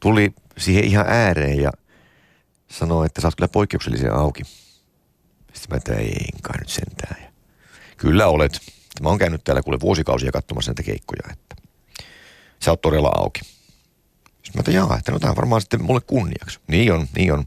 tuli 0.00 0.34
siihen 0.58 0.84
ihan 0.84 1.06
ääreen 1.08 1.60
ja 1.60 1.72
sanoi, 2.70 3.06
että 3.06 3.20
sä 3.20 3.26
oot 3.26 3.36
kyllä 3.36 3.48
poikkeuksellisen 3.48 4.14
auki. 4.14 4.42
Sitten 5.52 5.70
mä 5.70 5.76
että 5.76 5.94
ei 5.94 6.26
kai 6.42 6.58
nyt 6.58 6.68
sentään. 6.68 7.22
Ja 7.22 7.30
kyllä 7.96 8.26
olet. 8.26 8.60
Mä 9.02 9.08
oon 9.08 9.18
käynyt 9.18 9.44
täällä 9.44 9.62
kuule 9.62 9.80
vuosikausia 9.80 10.32
katsomassa 10.32 10.70
näitä 10.70 10.82
keikkoja, 10.82 11.22
että 11.32 11.56
sä 12.64 12.70
oot 12.70 12.80
todella 12.80 13.12
auki. 13.16 13.40
Sitten 14.24 14.52
mä 14.54 14.60
että 14.60 14.70
jaa, 14.70 14.96
että 14.98 15.12
no 15.12 15.18
tää 15.18 15.30
on 15.30 15.36
varmaan 15.36 15.60
sitten 15.60 15.84
mulle 15.84 16.00
kunniaksi. 16.00 16.60
Niin 16.66 16.92
on, 16.92 17.06
niin 17.16 17.32
on. 17.32 17.44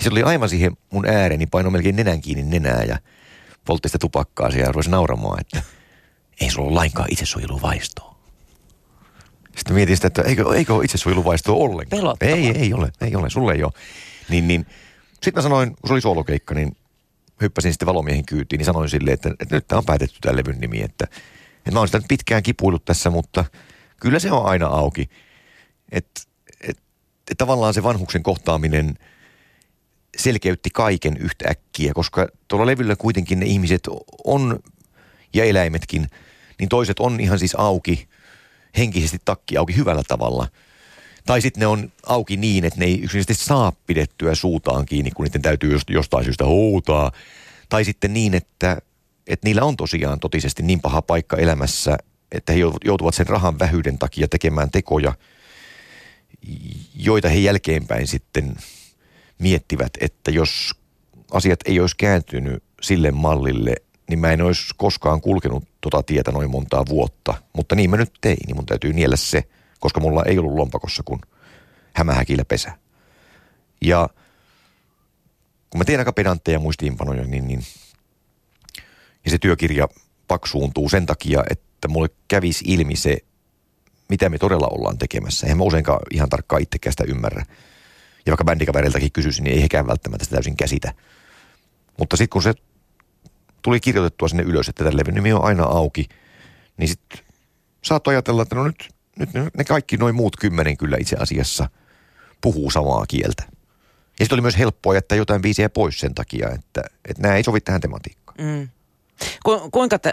Se 0.00 0.08
tuli 0.08 0.22
aivan 0.22 0.48
siihen 0.48 0.76
mun 0.90 1.06
ääreni, 1.06 1.46
paino 1.46 1.70
melkein 1.70 1.96
nenän 1.96 2.20
kiinni 2.20 2.42
nenää 2.42 2.82
ja 2.82 2.98
poltti 3.64 3.88
sitä 3.88 3.98
tupakkaa 3.98 4.48
ja 4.48 4.66
rupesi 4.66 4.90
nauramaan, 4.90 5.40
että 5.40 5.62
ei 6.40 6.50
sulla 6.50 6.68
ole 6.68 6.74
lainkaan 6.74 7.08
itsesuojeluvaistoa. 7.10 8.14
Sitten 9.56 9.74
mietin 9.74 9.96
sitä, 9.96 10.06
että 10.06 10.22
eikö, 10.22 10.54
eikö 10.54 10.74
ole 10.74 10.84
itsesuojeluvaistoa 10.84 11.56
ollenkaan. 11.56 12.00
Pelottava. 12.00 12.30
Ei, 12.30 12.58
ei 12.58 12.74
ole, 12.74 12.92
ei 13.00 13.16
ole, 13.16 13.30
sulle 13.30 13.52
ei 13.52 13.64
ole. 13.64 13.72
Niin, 14.28 14.48
niin. 14.48 14.66
Sitten 15.12 15.34
mä 15.34 15.42
sanoin, 15.42 15.68
kun 15.68 15.88
se 15.88 15.92
oli 15.92 16.00
soolokeikka, 16.00 16.54
niin 16.54 16.76
hyppäsin 17.40 17.72
sitten 17.72 17.86
valomiehen 17.86 18.26
kyytiin, 18.26 18.58
niin 18.58 18.66
sanoin 18.66 18.88
silleen, 18.88 19.14
että, 19.14 19.30
että 19.40 19.54
nyt 19.54 19.68
tämä 19.68 19.78
on 19.78 19.84
päätetty 19.84 20.18
tämä 20.20 20.36
levyn 20.36 20.60
nimi, 20.60 20.82
että, 20.82 21.04
että 21.56 21.70
mä 21.72 21.78
oon 21.78 21.88
sitä 21.88 21.98
nyt 21.98 22.08
pitkään 22.08 22.42
kipuillut 22.42 22.84
tässä, 22.84 23.10
mutta 23.10 23.44
kyllä 24.00 24.18
se 24.18 24.32
on 24.32 24.46
aina 24.46 24.66
auki. 24.66 25.10
Että 25.92 26.20
et, 26.60 26.78
et 27.30 27.38
tavallaan 27.38 27.74
se 27.74 27.82
vanhuksen 27.82 28.22
kohtaaminen– 28.22 28.94
selkeytti 30.16 30.70
kaiken 30.70 31.16
yhtäkkiä, 31.16 31.92
koska 31.94 32.28
tuolla 32.48 32.66
levyllä 32.66 32.96
kuitenkin 32.96 33.40
ne 33.40 33.46
ihmiset 33.46 33.82
on, 34.24 34.58
ja 35.34 35.44
eläimetkin, 35.44 36.06
niin 36.58 36.68
toiset 36.68 37.00
on 37.00 37.20
ihan 37.20 37.38
siis 37.38 37.54
auki, 37.54 38.08
henkisesti 38.78 39.18
takki 39.24 39.56
auki 39.56 39.76
hyvällä 39.76 40.02
tavalla. 40.08 40.48
Tai 41.26 41.40
sitten 41.40 41.60
ne 41.60 41.66
on 41.66 41.92
auki 42.06 42.36
niin, 42.36 42.64
että 42.64 42.78
ne 42.80 42.86
ei 42.86 43.00
yksinkertaisesti 43.02 43.44
saa 43.46 43.72
pidettyä 43.86 44.34
suutaan 44.34 44.86
kiinni, 44.86 45.10
kun 45.10 45.24
niiden 45.24 45.42
täytyy 45.42 45.78
jostain 45.88 46.24
syystä 46.24 46.44
huutaa. 46.44 47.12
Tai 47.68 47.84
sitten 47.84 48.12
niin, 48.12 48.34
että, 48.34 48.78
että 49.26 49.46
niillä 49.46 49.64
on 49.64 49.76
tosiaan 49.76 50.20
totisesti 50.20 50.62
niin 50.62 50.80
paha 50.80 51.02
paikka 51.02 51.36
elämässä, 51.36 51.98
että 52.32 52.52
he 52.52 52.58
joutuvat 52.84 53.14
sen 53.14 53.26
rahan 53.26 53.58
vähyyden 53.58 53.98
takia 53.98 54.28
tekemään 54.28 54.70
tekoja, 54.70 55.14
joita 56.94 57.28
he 57.28 57.38
jälkeenpäin 57.38 58.06
sitten 58.06 58.56
miettivät, 59.40 59.92
että 60.00 60.30
jos 60.30 60.74
asiat 61.30 61.60
ei 61.64 61.80
olisi 61.80 61.96
kääntynyt 61.96 62.62
sille 62.82 63.10
mallille, 63.10 63.74
niin 64.08 64.18
mä 64.18 64.32
en 64.32 64.42
olisi 64.42 64.74
koskaan 64.76 65.20
kulkenut 65.20 65.64
tota 65.80 66.02
tietä 66.02 66.32
noin 66.32 66.50
montaa 66.50 66.84
vuotta. 66.88 67.34
Mutta 67.52 67.74
niin 67.74 67.90
mä 67.90 67.96
nyt 67.96 68.12
tein, 68.20 68.38
niin 68.46 68.56
mun 68.56 68.66
täytyy 68.66 68.92
niellä 68.92 69.16
se, 69.16 69.44
koska 69.80 70.00
mulla 70.00 70.24
ei 70.24 70.38
ollut 70.38 70.54
lompakossa 70.54 71.02
kuin 71.02 71.20
hämähäkillä 71.92 72.44
pesä. 72.44 72.72
Ja 73.80 74.08
kun 75.70 75.78
mä 75.78 75.84
teen 75.84 75.98
aika 75.98 76.12
pedantteja 76.12 76.58
muistiinpanoja, 76.58 77.24
niin, 77.24 77.48
niin 77.48 77.62
ja 79.24 79.30
se 79.30 79.38
työkirja 79.38 79.88
paksuuntuu 80.28 80.88
sen 80.88 81.06
takia, 81.06 81.44
että 81.50 81.88
mulle 81.88 82.08
kävisi 82.28 82.64
ilmi 82.68 82.96
se, 82.96 83.16
mitä 84.08 84.28
me 84.28 84.38
todella 84.38 84.68
ollaan 84.70 84.98
tekemässä. 84.98 85.46
Eihän 85.46 85.58
mä 85.58 85.64
useinkaan 85.64 86.00
ihan 86.10 86.28
tarkkaan 86.28 86.62
itsekään 86.62 86.92
sitä 86.92 87.04
ymmärrä 87.04 87.44
ja 88.30 88.32
vaikka 88.32 88.44
bändikavereiltakin 88.44 89.12
kysyisin, 89.12 89.44
niin 89.44 89.56
ei 89.56 89.62
hekään 89.62 89.86
välttämättä 89.86 90.24
sitä 90.24 90.36
täysin 90.36 90.56
käsitä. 90.56 90.94
Mutta 91.98 92.16
sitten 92.16 92.32
kun 92.32 92.42
se 92.42 92.54
tuli 93.62 93.80
kirjoitettua 93.80 94.28
sinne 94.28 94.42
ylös, 94.42 94.68
että 94.68 94.84
tämä 94.84 94.96
levy 94.96 95.12
nimi 95.12 95.32
on 95.32 95.44
aina 95.44 95.64
auki, 95.64 96.08
niin 96.76 96.88
sitten 96.88 97.18
saattoi 97.82 98.14
ajatella, 98.14 98.42
että 98.42 98.54
no 98.54 98.64
nyt, 98.64 98.88
nyt 99.18 99.30
ne 99.56 99.64
kaikki 99.64 99.96
noin 99.96 100.14
muut 100.14 100.36
kymmenen 100.36 100.76
kyllä 100.76 100.96
itse 101.00 101.16
asiassa 101.16 101.70
puhuu 102.40 102.70
samaa 102.70 103.06
kieltä. 103.06 103.42
Ja 104.18 104.24
sitten 104.24 104.36
oli 104.36 104.42
myös 104.42 104.58
helppoa 104.58 104.94
jättää 104.94 105.18
jotain 105.18 105.42
biisiä 105.42 105.68
pois 105.68 106.00
sen 106.00 106.14
takia, 106.14 106.50
että, 106.50 106.84
että 107.08 107.22
nämä 107.22 107.36
ei 107.36 107.42
sovi 107.42 107.60
tähän 107.60 107.80
tematiikkaan. 107.80 108.36
Mm. 108.40 108.68
Ku, 109.44 109.68
kuinka 109.72 109.98
t- 109.98 110.06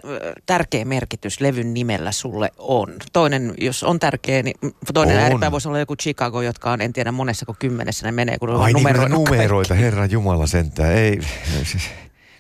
tärkeä 0.46 0.86
merkitys 0.86 1.42
levyn 1.42 1.74
nimellä 1.74 2.12
sulle 2.12 2.50
on? 2.58 2.94
Toinen, 3.14 3.54
jos 3.58 3.84
on 3.84 4.00
tärkeä, 4.00 4.44
niin 4.44 4.56
toinen 4.94 5.16
on. 5.18 5.24
ääripää 5.24 5.52
voisi 5.52 5.68
olla 5.68 5.80
joku 5.80 5.96
Chicago, 5.96 6.42
jotka 6.42 6.72
on, 6.72 6.82
en 6.82 6.94
tiedä 6.94 7.12
monessa 7.12 7.46
kuin 7.46 7.56
kymmenessä 7.60 8.06
ne 8.06 8.12
menee, 8.12 8.38
kun 8.38 8.50
Ai 8.50 8.74
numero, 8.74 9.02
niin, 9.04 9.12
numeroita, 9.12 9.70
kaikki. 9.70 9.84
herra 9.86 10.06
Jumala 10.06 10.48
sentään. 10.48 10.92
Ei, 10.92 11.20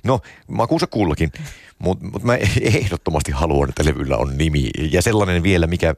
no, 0.04 0.20
makuusa 0.48 0.88
kullakin, 0.88 1.32
mutta 1.80 2.06
mut 2.06 2.24
mä 2.24 2.36
ehdottomasti 2.62 3.32
haluan, 3.32 3.70
että 3.70 3.86
levyllä 3.86 4.18
on 4.18 4.38
nimi. 4.38 4.70
Ja 4.92 5.02
sellainen 5.02 5.44
vielä, 5.44 5.68
mikä 5.68 5.96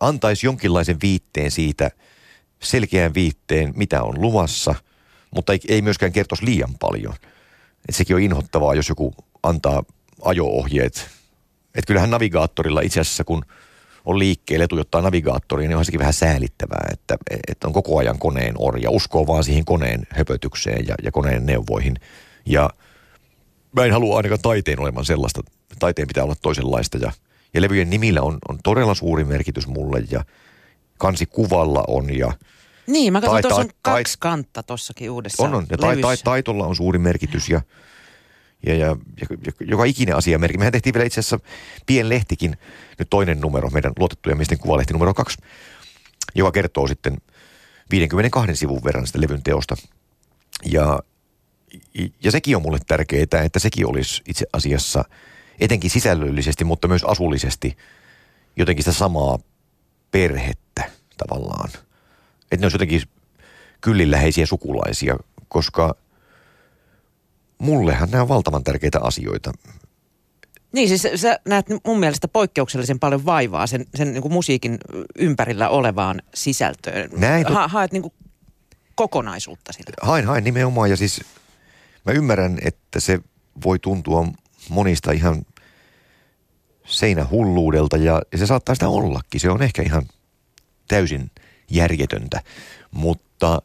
antaisi 0.00 0.46
jonkinlaisen 0.46 0.96
viitteen 1.02 1.50
siitä, 1.50 1.90
selkeän 2.62 3.14
viitteen, 3.14 3.72
mitä 3.76 4.02
on 4.02 4.20
luvassa, 4.20 4.74
mutta 5.30 5.52
ei, 5.52 5.60
ei 5.68 5.82
myöskään 5.82 6.12
kertoisi 6.12 6.44
liian 6.44 6.74
paljon. 6.80 7.14
Et 7.88 7.94
sekin 7.94 8.16
on 8.16 8.22
inhottavaa, 8.22 8.74
jos 8.74 8.88
joku 8.88 9.14
ajo-ohjeet. 10.22 11.10
Että 11.74 11.86
kyllähän 11.86 12.10
navigaattorilla 12.10 12.80
itse 12.80 13.00
asiassa, 13.00 13.24
kun 13.24 13.44
on 14.04 14.18
liikkeelle 14.18 14.64
etujottaa 14.64 15.02
navigaattoriin, 15.02 15.68
niin 15.68 15.76
on 15.76 15.84
sekin 15.84 16.00
vähän 16.00 16.12
säälittävää, 16.12 16.88
että, 16.92 17.16
että 17.48 17.66
on 17.66 17.72
koko 17.72 17.98
ajan 17.98 18.18
koneen 18.18 18.54
orja. 18.58 18.90
Uskoo 18.90 19.26
vaan 19.26 19.44
siihen 19.44 19.64
koneen 19.64 20.06
höpötykseen 20.10 20.86
ja, 20.88 20.94
ja 21.02 21.12
koneen 21.12 21.46
neuvoihin. 21.46 21.96
Ja 22.46 22.70
mä 23.76 23.84
en 23.84 23.92
halua 23.92 24.16
ainakaan 24.16 24.40
taiteen 24.40 24.80
olevan 24.80 25.04
sellaista. 25.04 25.40
Taiteen 25.78 26.08
pitää 26.08 26.24
olla 26.24 26.36
toisenlaista 26.42 26.98
ja, 26.98 27.12
Ja 27.54 27.60
levyjen 27.60 27.90
nimillä 27.90 28.22
on, 28.22 28.38
on 28.48 28.58
todella 28.64 28.94
suuri 28.94 29.24
merkitys 29.24 29.66
mulle 29.66 30.02
ja 30.10 30.24
kansikuvalla 30.98 31.84
on 31.88 32.18
ja... 32.18 32.32
Niin, 32.86 33.12
mä 33.12 33.20
katson, 33.20 33.42
tuossa 33.42 33.60
on 33.60 33.70
kaksi 33.82 34.16
kantta 34.18 34.62
tuossakin 34.62 35.10
uudessa 35.10 35.42
On, 35.42 35.54
on. 35.54 35.66
Ja 35.70 35.78
tai, 35.78 35.96
tai, 35.96 36.16
taitolla 36.16 36.66
on 36.66 36.76
suuri 36.76 36.98
merkitys 36.98 37.48
ja, 37.48 37.60
ja, 38.66 38.74
ja, 38.74 38.86
ja, 39.20 39.52
joka 39.60 39.84
ikinen 39.84 40.16
asia 40.16 40.38
merkki. 40.38 40.58
Mehän 40.58 40.72
tehtiin 40.72 40.94
vielä 40.94 41.06
itse 41.06 41.20
asiassa 41.20 41.40
pienlehtikin, 41.86 42.56
nyt 42.98 43.10
toinen 43.10 43.40
numero, 43.40 43.70
meidän 43.70 43.92
luotettuja 43.98 44.36
miesten 44.36 44.58
kuvalehti 44.58 44.92
numero 44.92 45.14
kaksi, 45.14 45.38
joka 46.34 46.52
kertoo 46.52 46.86
sitten 46.86 47.16
52 47.90 48.56
sivun 48.56 48.84
verran 48.84 49.06
sitä 49.06 49.20
levyn 49.20 49.42
teosta. 49.42 49.76
Ja, 50.64 51.00
ja 52.24 52.30
sekin 52.30 52.56
on 52.56 52.62
mulle 52.62 52.78
tärkeää, 52.86 53.22
että 53.44 53.58
sekin 53.58 53.86
olisi 53.86 54.22
itse 54.28 54.46
asiassa 54.52 55.04
etenkin 55.60 55.90
sisällöllisesti, 55.90 56.64
mutta 56.64 56.88
myös 56.88 57.04
asullisesti 57.04 57.76
jotenkin 58.56 58.84
sitä 58.84 58.98
samaa 58.98 59.38
perhettä 60.10 60.90
tavallaan. 61.16 61.70
Että 62.42 62.56
ne 62.56 62.64
olisi 62.64 62.74
jotenkin 62.74 63.02
kyllin 63.80 64.10
läheisiä 64.10 64.46
sukulaisia, 64.46 65.16
koska 65.48 65.94
mullehan 67.58 68.10
nämä 68.10 68.22
on 68.22 68.28
valtavan 68.28 68.64
tärkeitä 68.64 69.00
asioita. 69.02 69.52
Niin, 70.72 70.88
siis 70.88 71.20
sä 71.20 71.40
näet 71.44 71.66
mun 71.84 72.00
mielestä 72.00 72.28
poikkeuksellisen 72.28 72.98
paljon 72.98 73.24
vaivaa 73.26 73.66
sen, 73.66 73.86
sen 73.94 74.12
niin 74.12 74.22
kuin 74.22 74.32
musiikin 74.32 74.78
ympärillä 75.18 75.68
olevaan 75.68 76.22
sisältöön. 76.34 77.10
Näin. 77.16 77.46
Ha, 77.46 77.68
haet 77.68 77.92
niin 77.92 78.02
kuin 78.02 78.14
kokonaisuutta 78.94 79.72
sillä. 79.72 79.92
Hain, 80.02 80.26
hain 80.26 80.44
nimenomaan 80.44 80.90
ja 80.90 80.96
siis 80.96 81.20
mä 82.04 82.12
ymmärrän, 82.12 82.58
että 82.64 83.00
se 83.00 83.20
voi 83.64 83.78
tuntua 83.78 84.26
monista 84.68 85.12
ihan 85.12 85.42
seinähulluudelta 86.86 87.96
ja, 87.96 88.22
ja 88.32 88.38
se 88.38 88.46
saattaa 88.46 88.74
sitä 88.74 88.88
ollakin. 88.88 89.40
Se 89.40 89.50
on 89.50 89.62
ehkä 89.62 89.82
ihan 89.82 90.02
täysin 90.88 91.30
järjetöntä, 91.70 92.42
mutta... 92.90 93.62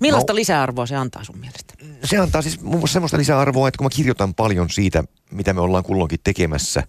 Millaista 0.00 0.32
no, 0.32 0.36
lisäarvoa 0.36 0.86
se 0.86 0.96
antaa 0.96 1.24
sun 1.24 1.38
mielestä? 1.38 1.74
Se 2.04 2.16
antaa 2.16 2.42
siis 2.42 2.60
muun 2.60 2.78
muassa 2.78 2.92
semmoista 2.92 3.18
lisäarvoa, 3.18 3.68
että 3.68 3.78
kun 3.78 3.84
mä 3.84 3.90
kirjoitan 3.90 4.34
paljon 4.34 4.70
siitä, 4.70 5.04
mitä 5.30 5.52
me 5.52 5.60
ollaan 5.60 5.84
kulloinkin 5.84 6.20
tekemässä, 6.24 6.82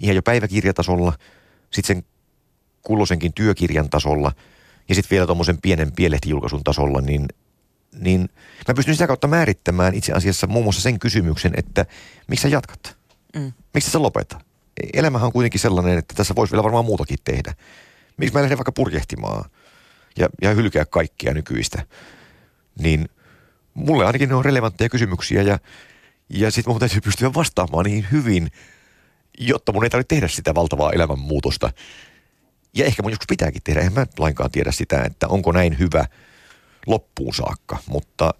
ihan 0.00 0.16
jo 0.16 0.22
päiväkirjatasolla, 0.22 1.12
sitten 1.70 1.96
sen 1.96 2.04
kulloisenkin 2.82 3.32
työkirjan 3.32 3.90
tasolla 3.90 4.32
ja 4.88 4.94
sitten 4.94 5.10
vielä 5.10 5.26
tuommoisen 5.26 5.60
pienen 5.60 5.92
pielehtijulkaisun 5.92 6.64
tasolla, 6.64 7.00
niin, 7.00 7.28
niin 8.00 8.28
mä 8.68 8.74
pystyn 8.74 8.94
sitä 8.94 9.06
kautta 9.06 9.26
määrittämään 9.26 9.94
itse 9.94 10.12
asiassa 10.12 10.46
muun 10.46 10.64
muassa 10.64 10.82
sen 10.82 10.98
kysymyksen, 10.98 11.52
että 11.56 11.86
miksi 12.28 12.42
sä 12.42 12.48
jatkat? 12.48 12.96
Mm. 13.36 13.52
Miksi 13.74 13.90
sä 13.90 14.02
lopeta? 14.02 14.40
Elämähän 14.92 15.26
on 15.26 15.32
kuitenkin 15.32 15.60
sellainen, 15.60 15.98
että 15.98 16.14
tässä 16.14 16.34
voisi 16.34 16.52
vielä 16.52 16.62
varmaan 16.62 16.84
muutakin 16.84 17.18
tehdä. 17.24 17.54
Miksi 18.16 18.34
mä 18.34 18.42
lähden 18.42 18.58
vaikka 18.58 18.72
purjehtimaan 18.72 19.50
ja, 20.18 20.28
ja 20.42 20.54
hylkää 20.54 20.84
kaikkia 20.84 21.34
nykyistä? 21.34 21.82
Niin 22.82 23.08
mulle 23.74 24.06
ainakin 24.06 24.28
ne 24.28 24.34
on 24.34 24.44
relevantteja 24.44 24.88
kysymyksiä 24.88 25.42
ja, 25.42 25.58
ja 26.28 26.50
sitten 26.50 26.72
mun 26.72 26.80
täytyy 26.80 27.00
pystyä 27.00 27.34
vastaamaan 27.34 27.84
niin 27.84 28.06
hyvin, 28.12 28.48
jotta 29.38 29.72
mun 29.72 29.84
ei 29.84 29.90
tarvitse 29.90 30.14
tehdä 30.14 30.28
sitä 30.28 30.54
valtavaa 30.54 30.92
elämänmuutosta. 30.92 31.72
Ja 32.74 32.84
ehkä 32.84 33.02
mun 33.02 33.12
joskus 33.12 33.26
pitääkin 33.28 33.62
tehdä. 33.64 33.80
Eihän 33.80 33.94
mä 33.94 34.06
lainkaan 34.18 34.50
tiedä 34.50 34.72
sitä, 34.72 35.02
että 35.02 35.28
onko 35.28 35.52
näin 35.52 35.78
hyvä 35.78 36.04
loppuun 36.86 37.34
saakka, 37.34 37.78
mutta... 37.86 38.34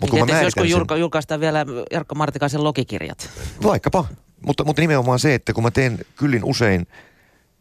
mutta 0.00 0.16
kun 0.16 0.30
mä 0.30 0.42
joskus 0.42 0.70
sen, 0.70 1.00
julkaistaan 1.00 1.40
vielä 1.40 1.66
Jarkko 1.90 2.14
Martikaisen 2.14 2.64
logikirjat. 2.64 3.30
Vaikkapa. 3.62 4.04
Mutta, 4.46 4.64
mutta 4.64 4.82
nimenomaan 4.82 5.18
se, 5.18 5.34
että 5.34 5.52
kun 5.52 5.62
mä 5.62 5.70
teen 5.70 5.98
kyllin 6.16 6.44
usein 6.44 6.86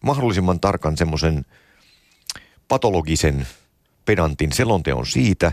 mahdollisimman 0.03 0.59
tarkan 0.59 0.97
semmoisen 0.97 1.45
patologisen 2.67 3.47
pedantin 4.05 4.51
selonteon 4.51 5.05
siitä, 5.05 5.51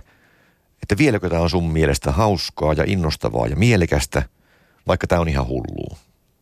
että 0.83 0.99
vieläkö 0.99 1.29
tämä 1.29 1.43
on 1.43 1.51
sun 1.51 1.73
mielestä 1.73 2.13
hauskaa 2.13 2.73
ja 2.73 2.85
innostavaa 2.87 3.47
ja 3.47 3.57
mielekästä, 3.57 4.23
vaikka 4.87 5.07
tämä 5.07 5.21
on 5.21 5.29
ihan 5.29 5.47
hullua. 5.47 5.97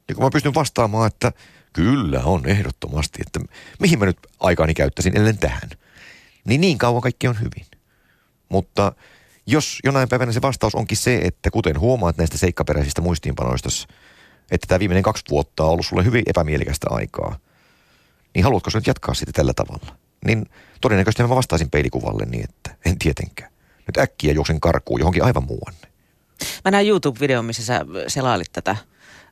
Ja 0.08 0.14
kun 0.14 0.24
mä 0.24 0.30
pystyn 0.30 0.54
vastaamaan, 0.54 1.06
että 1.06 1.32
kyllä 1.72 2.20
on 2.24 2.46
ehdottomasti, 2.46 3.18
että 3.26 3.40
mihin 3.80 3.98
mä 3.98 4.06
nyt 4.06 4.18
aikaani 4.40 4.74
käyttäisin 4.74 5.16
ellen 5.16 5.38
tähän, 5.38 5.70
niin 6.44 6.60
niin 6.60 6.78
kauan 6.78 7.02
kaikki 7.02 7.28
on 7.28 7.40
hyvin. 7.40 7.66
Mutta 8.48 8.92
jos 9.46 9.78
jonain 9.84 10.08
päivänä 10.08 10.32
se 10.32 10.42
vastaus 10.42 10.74
onkin 10.74 10.96
se, 10.96 11.20
että 11.24 11.50
kuten 11.50 11.80
huomaat 11.80 12.16
näistä 12.16 12.38
seikkaperäisistä 12.38 13.00
muistiinpanoista, 13.00 13.68
että 14.50 14.66
tämä 14.66 14.78
viimeinen 14.78 15.02
kaksi 15.02 15.24
vuotta 15.30 15.64
on 15.64 15.70
ollut 15.70 15.86
sulle 15.86 16.04
hyvin 16.04 16.22
epämielekästä 16.26 16.86
aikaa, 16.90 17.38
niin 18.34 18.44
haluatko 18.44 18.70
sä 18.70 18.78
nyt 18.78 18.86
jatkaa 18.86 19.14
sitä 19.14 19.32
tällä 19.32 19.54
tavalla? 19.54 19.96
Niin 20.26 20.46
todennäköisesti 20.80 21.22
mä 21.22 21.28
vastaisin 21.28 21.70
peilikuvalle 21.70 22.24
niin, 22.24 22.44
että 22.44 22.76
en 22.84 22.98
tietenkään. 22.98 23.52
Nyt 23.86 23.98
äkkiä 23.98 24.32
juoksen 24.32 24.60
karkuun 24.60 25.00
johonkin 25.00 25.24
aivan 25.24 25.44
muuanne. 25.44 25.88
Mä 26.64 26.70
näin 26.70 26.88
YouTube-videon, 26.88 27.44
missä 27.44 27.64
sä 27.64 27.84
selailit 28.08 28.52
tätä 28.52 28.76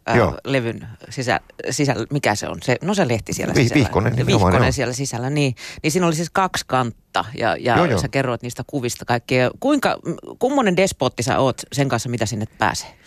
ää, 0.06 0.16
levyn 0.44 0.88
sisä, 1.10 1.40
sisällä, 1.70 2.06
mikä 2.10 2.34
se 2.34 2.48
on? 2.48 2.58
Se, 2.62 2.76
no 2.82 2.94
se 2.94 3.08
lehti 3.08 3.32
siellä 3.32 3.54
Vi, 3.54 3.62
sisällä. 3.62 3.84
Vihkonen. 3.84 4.26
Vihkonen 4.26 4.72
siellä 4.72 4.94
sisällä, 4.94 5.30
niin. 5.30 5.54
Niin 5.82 5.92
siinä 5.92 6.06
oli 6.06 6.14
siis 6.14 6.30
kaksi 6.30 6.64
kantta 6.66 7.24
ja, 7.38 7.56
ja 7.60 7.76
joo, 7.76 7.84
joo. 7.84 8.00
sä 8.00 8.08
kerroit 8.08 8.42
niistä 8.42 8.62
kuvista 8.66 9.04
kaikkea. 9.04 9.50
Kuinka, 9.60 9.98
kummonen 10.38 10.76
despotti 10.76 11.22
sä 11.22 11.38
oot 11.38 11.62
sen 11.72 11.88
kanssa, 11.88 12.08
mitä 12.08 12.26
sinne 12.26 12.46
pääsee? 12.58 12.98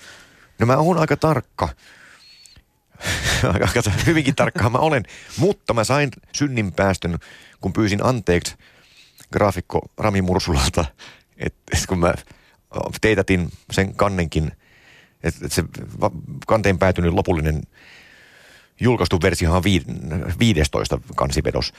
No 0.60 0.66
mä 0.66 0.78
oon 0.78 0.98
aika 0.98 1.18
tarkka. 1.18 1.70
aika 3.54 3.82
hyvinkin 4.06 4.36
tarkkaan 4.36 4.72
mä 4.72 4.78
olen, 4.78 5.04
mutta 5.38 5.74
mä 5.74 5.84
sain 5.84 6.10
synninpäästön, 6.36 7.20
kun 7.62 7.74
pyysin 7.74 8.06
anteeksi 8.06 8.56
graafikko 9.34 9.82
Rami 9.98 10.22
Mursulalta, 10.22 10.86
että 11.46 11.78
kun 11.90 12.00
mä 12.00 12.14
teitätin 13.02 13.52
sen 13.72 13.96
kannenkin– 13.96 14.52
että 15.24 15.46
et 15.46 15.52
se 15.52 15.64
kanteen 16.48 16.80
päätynyt 16.80 17.14
lopullinen 17.14 17.62
julkaistu 18.80 19.20
versio 19.22 19.54
on 19.54 19.64
15 20.40 21.02
kansivedos, 21.16 21.74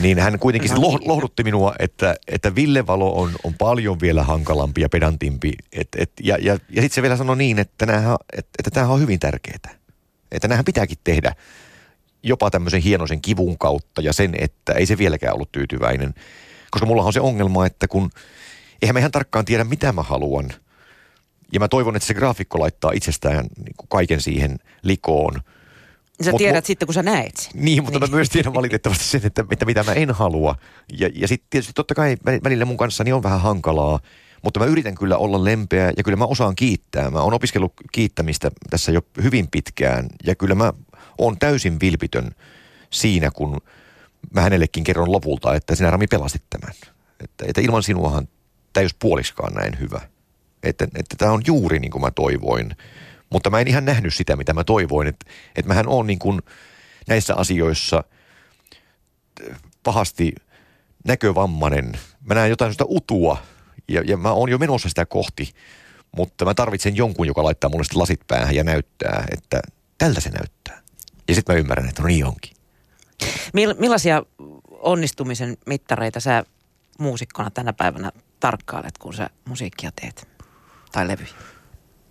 niin 0.00 0.18
hän 0.18 0.38
kuitenkin 0.38 0.70
niin. 0.70 0.82
lohdutti 0.82 1.44
minua, 1.44 1.74
että, 1.78 2.16
että 2.28 2.54
Ville 2.54 2.86
Valo 2.86 3.20
on, 3.20 3.32
on 3.44 3.54
paljon 3.54 4.00
vielä 4.00 4.22
hankalampi 4.22 4.80
ja 4.80 4.88
pedantimpi. 4.88 5.52
Et, 5.72 5.88
et, 5.98 6.12
ja 6.22 6.38
ja, 6.40 6.52
ja 6.52 6.82
sitten 6.82 6.90
se 6.90 7.02
vielä 7.02 7.16
sanoi 7.16 7.36
niin, 7.36 7.58
että, 7.58 7.86
näähän, 7.86 8.16
että, 8.32 8.50
että 8.58 8.70
tämä 8.70 8.88
on 8.88 9.00
hyvin 9.00 9.18
tärkeää. 9.18 9.78
Että 10.32 10.48
nämähän 10.48 10.64
pitääkin 10.64 10.98
tehdä 11.04 11.34
jopa 12.22 12.50
tämmöisen 12.50 12.82
hienoisen 12.82 13.20
kivun 13.20 13.58
kautta 13.58 14.02
ja 14.02 14.12
sen, 14.12 14.34
että 14.38 14.72
ei 14.72 14.86
se 14.86 14.98
vieläkään 14.98 15.34
ollut 15.34 15.52
tyytyväinen. 15.52 16.14
Koska 16.70 16.86
mulla 16.86 17.04
on 17.04 17.12
se 17.12 17.20
ongelma, 17.20 17.66
että 17.66 17.88
kun 17.88 18.10
eihän 18.82 18.94
me 18.94 19.00
ihan 19.00 19.12
tarkkaan 19.12 19.44
tiedä, 19.44 19.64
mitä 19.64 19.92
mä 19.92 20.02
haluan– 20.02 20.50
ja 21.52 21.60
mä 21.60 21.68
toivon, 21.68 21.96
että 21.96 22.06
se 22.06 22.14
graafikko 22.14 22.60
laittaa 22.60 22.92
itsestään 22.92 23.46
niin 23.56 23.74
kuin 23.76 23.88
kaiken 23.88 24.20
siihen 24.20 24.58
likoon. 24.82 25.40
Sä 26.24 26.30
mut, 26.30 26.38
tiedät 26.38 26.56
mut, 26.56 26.64
sitten, 26.64 26.86
kun 26.86 26.94
sä 26.94 27.02
näet 27.02 27.36
sen. 27.36 27.52
Niin, 27.54 27.82
mutta 27.82 27.98
niin. 27.98 28.10
mä 28.10 28.16
myös 28.16 28.28
tiedän 28.28 28.54
valitettavasti 28.54 29.04
sen, 29.04 29.20
että, 29.24 29.44
että 29.50 29.64
mitä 29.64 29.82
mä 29.82 29.92
en 29.92 30.10
halua. 30.10 30.54
Ja, 30.98 31.10
ja 31.14 31.28
sitten 31.28 31.46
tietysti 31.50 31.72
totta 31.72 31.94
kai 31.94 32.16
välillä 32.44 32.64
mun 32.64 32.76
kanssani 32.76 33.12
on 33.12 33.22
vähän 33.22 33.40
hankalaa, 33.40 34.00
mutta 34.42 34.60
mä 34.60 34.66
yritän 34.66 34.94
kyllä 34.94 35.16
olla 35.16 35.44
lempeä 35.44 35.92
ja 35.96 36.04
kyllä 36.04 36.16
mä 36.16 36.24
osaan 36.24 36.56
kiittää. 36.56 37.10
Mä 37.10 37.20
oon 37.20 37.34
opiskellut 37.34 37.72
kiittämistä 37.92 38.50
tässä 38.70 38.92
jo 38.92 39.00
hyvin 39.22 39.48
pitkään 39.50 40.06
ja 40.24 40.34
kyllä 40.34 40.54
mä 40.54 40.72
oon 41.18 41.38
täysin 41.38 41.80
vilpitön 41.80 42.30
siinä, 42.90 43.30
kun 43.30 43.60
mä 44.34 44.40
hänellekin 44.40 44.84
kerron 44.84 45.12
lopulta, 45.12 45.54
että 45.54 45.74
sinä 45.74 45.90
Rami 45.90 46.06
pelastit 46.06 46.42
tämän. 46.50 46.74
Että, 47.24 47.44
että 47.48 47.60
ilman 47.60 47.82
sinuahan 47.82 48.28
tämä 48.72 48.82
ei 48.82 48.84
olisi 48.84 48.96
puoliksikaan 48.98 49.54
näin 49.54 49.78
hyvä 49.78 50.00
että, 50.62 50.84
että 50.84 51.16
tämä 51.18 51.32
on 51.32 51.42
juuri 51.46 51.78
niin 51.78 51.90
kuin 51.90 52.02
mä 52.02 52.10
toivoin. 52.10 52.76
Mutta 53.30 53.50
mä 53.50 53.60
en 53.60 53.68
ihan 53.68 53.84
nähnyt 53.84 54.14
sitä, 54.14 54.36
mitä 54.36 54.52
mä 54.52 54.64
toivoin. 54.64 55.08
Että, 55.08 55.26
että 55.56 55.68
mähän 55.68 55.88
on 55.88 56.06
niin 56.06 56.18
kuin 56.18 56.40
näissä 57.08 57.34
asioissa 57.34 58.04
pahasti 59.82 60.32
näkövammainen. 61.04 61.92
Mä 62.20 62.34
näen 62.34 62.50
jotain 62.50 62.72
sitä 62.72 62.84
utua 62.88 63.42
ja, 63.88 64.02
ja 64.06 64.16
mä 64.16 64.32
oon 64.32 64.48
jo 64.48 64.58
menossa 64.58 64.88
sitä 64.88 65.06
kohti. 65.06 65.52
Mutta 66.16 66.44
mä 66.44 66.54
tarvitsen 66.54 66.96
jonkun, 66.96 67.26
joka 67.26 67.44
laittaa 67.44 67.70
mulle 67.70 67.84
lasit 67.94 68.20
päähän 68.26 68.54
ja 68.54 68.64
näyttää, 68.64 69.24
että 69.32 69.62
tältä 69.98 70.20
se 70.20 70.30
näyttää. 70.30 70.80
Ja 71.28 71.34
sitten 71.34 71.54
mä 71.54 71.60
ymmärrän, 71.60 71.88
että 71.88 72.02
no 72.02 72.08
niin 72.08 72.24
onkin. 72.24 72.52
Millaisia 73.78 74.22
onnistumisen 74.68 75.56
mittareita 75.66 76.20
sä 76.20 76.44
muusikkona 76.98 77.50
tänä 77.50 77.72
päivänä 77.72 78.12
tarkkailet, 78.40 78.98
kun 78.98 79.14
sä 79.14 79.30
musiikkia 79.44 79.90
teet? 80.00 80.38
tai 80.92 81.08
levyjä? 81.08 81.28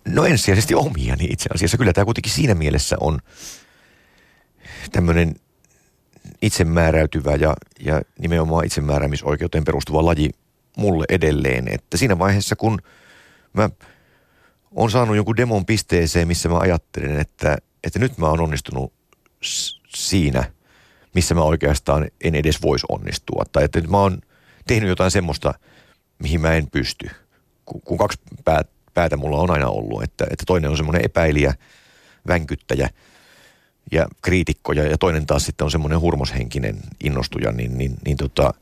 No 0.08 0.24
ensisijaisesti 0.24 0.74
omia, 0.74 1.16
niin 1.16 1.32
itse 1.32 1.48
asiassa. 1.54 1.78
Kyllä 1.78 1.92
tämä 1.92 2.04
kuitenkin 2.04 2.32
siinä 2.32 2.54
mielessä 2.54 2.96
on 3.00 3.18
tämmöinen 4.92 5.34
itsemääräytyvä 6.42 7.34
ja, 7.34 7.54
ja 7.80 8.02
nimenomaan 8.18 8.66
itsemääräämisoikeuteen 8.66 9.64
perustuva 9.64 10.04
laji 10.04 10.30
mulle 10.76 11.04
edelleen. 11.08 11.68
Että 11.68 11.96
siinä 11.96 12.18
vaiheessa, 12.18 12.56
kun 12.56 12.78
mä 13.52 13.70
oon 14.70 14.90
saanut 14.90 15.16
jonkun 15.16 15.36
demon 15.36 15.66
pisteeseen, 15.66 16.28
missä 16.28 16.48
mä 16.48 16.58
ajattelen, 16.58 17.20
että, 17.20 17.58
että 17.84 17.98
nyt 17.98 18.18
mä 18.18 18.26
oon 18.26 18.40
onnistunut 18.40 18.92
siinä, 19.88 20.44
missä 21.14 21.34
mä 21.34 21.42
oikeastaan 21.42 22.08
en 22.20 22.34
edes 22.34 22.62
voisi 22.62 22.86
onnistua. 22.88 23.44
Tai 23.52 23.64
että 23.64 23.80
mä 23.80 23.98
oon 23.98 24.18
tehnyt 24.66 24.88
jotain 24.88 25.10
semmoista, 25.10 25.54
mihin 26.22 26.40
mä 26.40 26.52
en 26.52 26.70
pysty. 26.70 27.10
Kun, 27.64 27.80
kun 27.80 27.98
kaksi 27.98 28.18
päät, 28.44 28.70
päätä 28.94 29.16
mulla 29.16 29.38
on 29.38 29.50
aina 29.50 29.68
ollut, 29.68 30.02
että, 30.02 30.24
että 30.30 30.44
toinen 30.46 30.70
on 30.70 30.76
semmoinen 30.76 31.04
epäilijä, 31.04 31.54
vänkyttäjä 32.28 32.88
ja 33.92 34.08
kriitikko 34.22 34.72
ja, 34.72 34.84
ja 34.84 34.98
toinen 34.98 35.26
taas 35.26 35.46
sitten 35.46 35.64
on 35.64 35.70
semmoinen 35.70 36.00
hurmoshenkinen 36.00 36.76
innostuja, 37.04 37.52
niin, 37.52 37.78
niin, 37.78 37.94
niin 38.04 38.16
tota, 38.16 38.54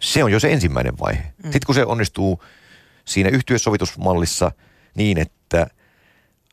se 0.00 0.24
on 0.24 0.32
jo 0.32 0.40
se 0.40 0.52
ensimmäinen 0.52 0.98
vaihe. 0.98 1.22
Mm. 1.22 1.42
Sitten 1.42 1.66
kun 1.66 1.74
se 1.74 1.84
onnistuu 1.84 2.42
siinä 3.04 3.28
yhtiösovitusmallissa 3.28 4.52
niin, 4.94 5.18
että 5.18 5.66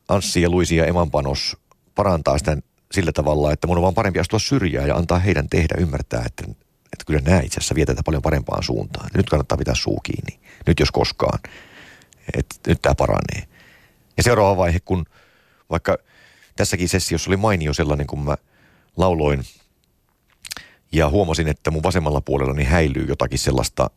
Anssi 0.08 0.41
ja 0.41 0.50
Luisi 0.50 0.76
ja 0.76 0.86
Eman 0.86 1.12
panos 1.12 1.58
parantaa 1.95 2.38
sitä 2.38 2.58
sillä 2.91 3.12
tavalla, 3.12 3.52
että 3.52 3.67
mun 3.67 3.78
on 3.78 3.84
vaan 3.84 3.93
parempi 3.93 4.19
astua 4.19 4.39
syrjään 4.39 4.88
ja 4.88 4.95
antaa 4.95 5.19
heidän 5.19 5.50
tehdä 5.50 5.76
ymmärtää, 5.78 6.23
että, 6.26 6.43
että 6.93 7.06
kyllä 7.06 7.21
nämä 7.21 7.41
itse 7.41 7.60
asiassa 7.60 7.76
vietetään 7.76 8.04
paljon 8.04 8.21
parempaan 8.21 8.63
suuntaan. 8.63 9.10
Nyt 9.13 9.30
kannattaa 9.30 9.58
pitää 9.58 9.76
suu 9.76 10.00
kiinni, 10.00 10.39
nyt 10.67 10.80
jos 10.80 10.91
koskaan, 10.91 11.39
että 12.38 12.56
nyt 12.67 12.82
tämä 12.82 12.95
paranee. 12.95 13.47
Ja 14.17 14.23
seuraava 14.23 14.58
vaihe, 14.58 14.80
kun 14.80 15.06
vaikka 15.69 15.97
tässäkin 16.56 16.89
sessiossa 16.89 17.30
oli 17.30 17.38
mainio 17.38 17.73
sellainen, 17.73 18.08
kun 18.08 18.23
mä 18.23 18.38
lauloin 18.97 19.43
ja 20.91 21.10
huomasin, 21.10 21.47
että 21.47 21.71
mun 21.71 21.84
vasemmalla 21.84 22.21
puolella 22.21 22.54
niin 22.54 22.67
häilyy 22.67 23.06
jotakin 23.08 23.39
sellaista, 23.39 23.89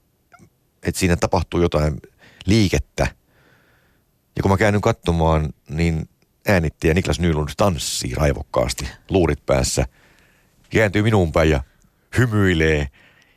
että 0.83 0.99
siinä 0.99 1.17
tapahtuu 1.17 1.61
jotain 1.61 2.01
liikettä. 2.47 3.07
Ja 4.37 4.43
kun 4.43 4.51
mä 4.51 4.57
käännyn 4.57 4.83
katsomaan, 4.83 5.53
niin 5.69 6.09
äänittäjä 6.49 6.95
Niklas 6.95 7.21
Nylund 7.21 7.49
tanssii 7.57 8.15
raivokkaasti, 8.15 8.89
luurit 9.11 9.47
päässä, 9.47 9.87
kääntyy 10.71 11.03
minuun 11.03 11.33
päin 11.33 11.51
ja 11.51 11.63
hymyilee 12.19 12.87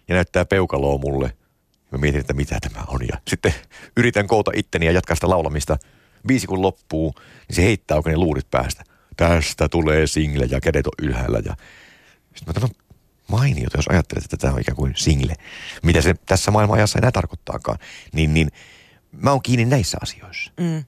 ja 0.08 0.16
näyttää 0.16 0.46
peukaloa 0.46 0.98
mulle. 0.98 1.34
Mä 1.92 1.98
mietin, 1.98 2.22
että 2.22 2.34
mitä 2.34 2.58
tämä 2.62 2.86
on. 2.88 3.00
Ja 3.08 3.18
sitten 3.28 3.54
yritän 3.98 4.28
koota 4.28 4.52
itteni 4.56 4.86
ja 4.86 4.92
jatkaa 4.92 5.16
sitä 5.16 5.30
laulamista. 5.30 5.78
Biisi 6.28 6.48
kun 6.48 6.62
loppuu, 6.62 7.14
niin 7.48 7.56
se 7.56 7.64
heittää 7.64 7.98
oikein 7.98 8.20
luurit 8.20 8.52
päästä. 8.52 8.84
Tästä 9.18 9.70
tulee 9.70 10.08
single 10.08 10.46
ja 10.46 10.62
kädet 10.62 10.88
on 10.88 10.94
ylhäällä. 11.02 11.42
Ja 11.46 11.56
sitten 12.36 12.62
mä 12.62 12.68
no 12.68 12.70
mainiota, 13.28 13.78
jos 13.78 13.88
ajattelet, 13.88 14.24
että 14.24 14.38
tämä 14.38 14.54
on 14.54 14.62
ikään 14.62 14.76
kuin 14.76 14.94
single. 14.96 15.36
Mitä 15.84 16.02
se 16.02 16.14
tässä 16.26 16.52
maailman 16.52 16.78
ajassa 16.78 17.00
enää 17.00 17.12
tarkoittaakaan. 17.12 17.78
Niin, 18.14 18.34
niin 18.34 18.50
mä 19.12 19.32
oon 19.32 19.42
kiinni 19.44 19.66
näissä 19.66 19.98
asioissa. 20.02 20.52
Mm. 20.60 20.84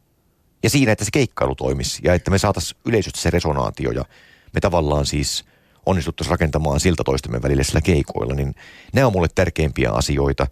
Ja 0.63 0.69
siinä, 0.69 0.91
että 0.91 1.05
se 1.05 1.11
keikkailu 1.11 1.55
toimisi 1.55 2.01
ja 2.03 2.13
että 2.13 2.31
me 2.31 2.37
saataisiin 2.37 2.81
yleisöstä 2.85 3.19
se 3.19 3.29
resonaatio 3.29 3.91
ja 3.91 4.05
me 4.53 4.59
tavallaan 4.61 5.05
siis 5.05 5.45
onnistuttaisiin 5.85 6.31
rakentamaan 6.31 6.79
siltä 6.79 7.03
toistemme 7.03 7.41
välille 7.41 7.63
sillä 7.63 7.81
keikoilla, 7.81 8.33
niin 8.33 8.55
ne 8.93 9.05
on 9.05 9.11
mulle 9.11 9.27
tärkeimpiä 9.35 9.91
asioita. 9.91 10.47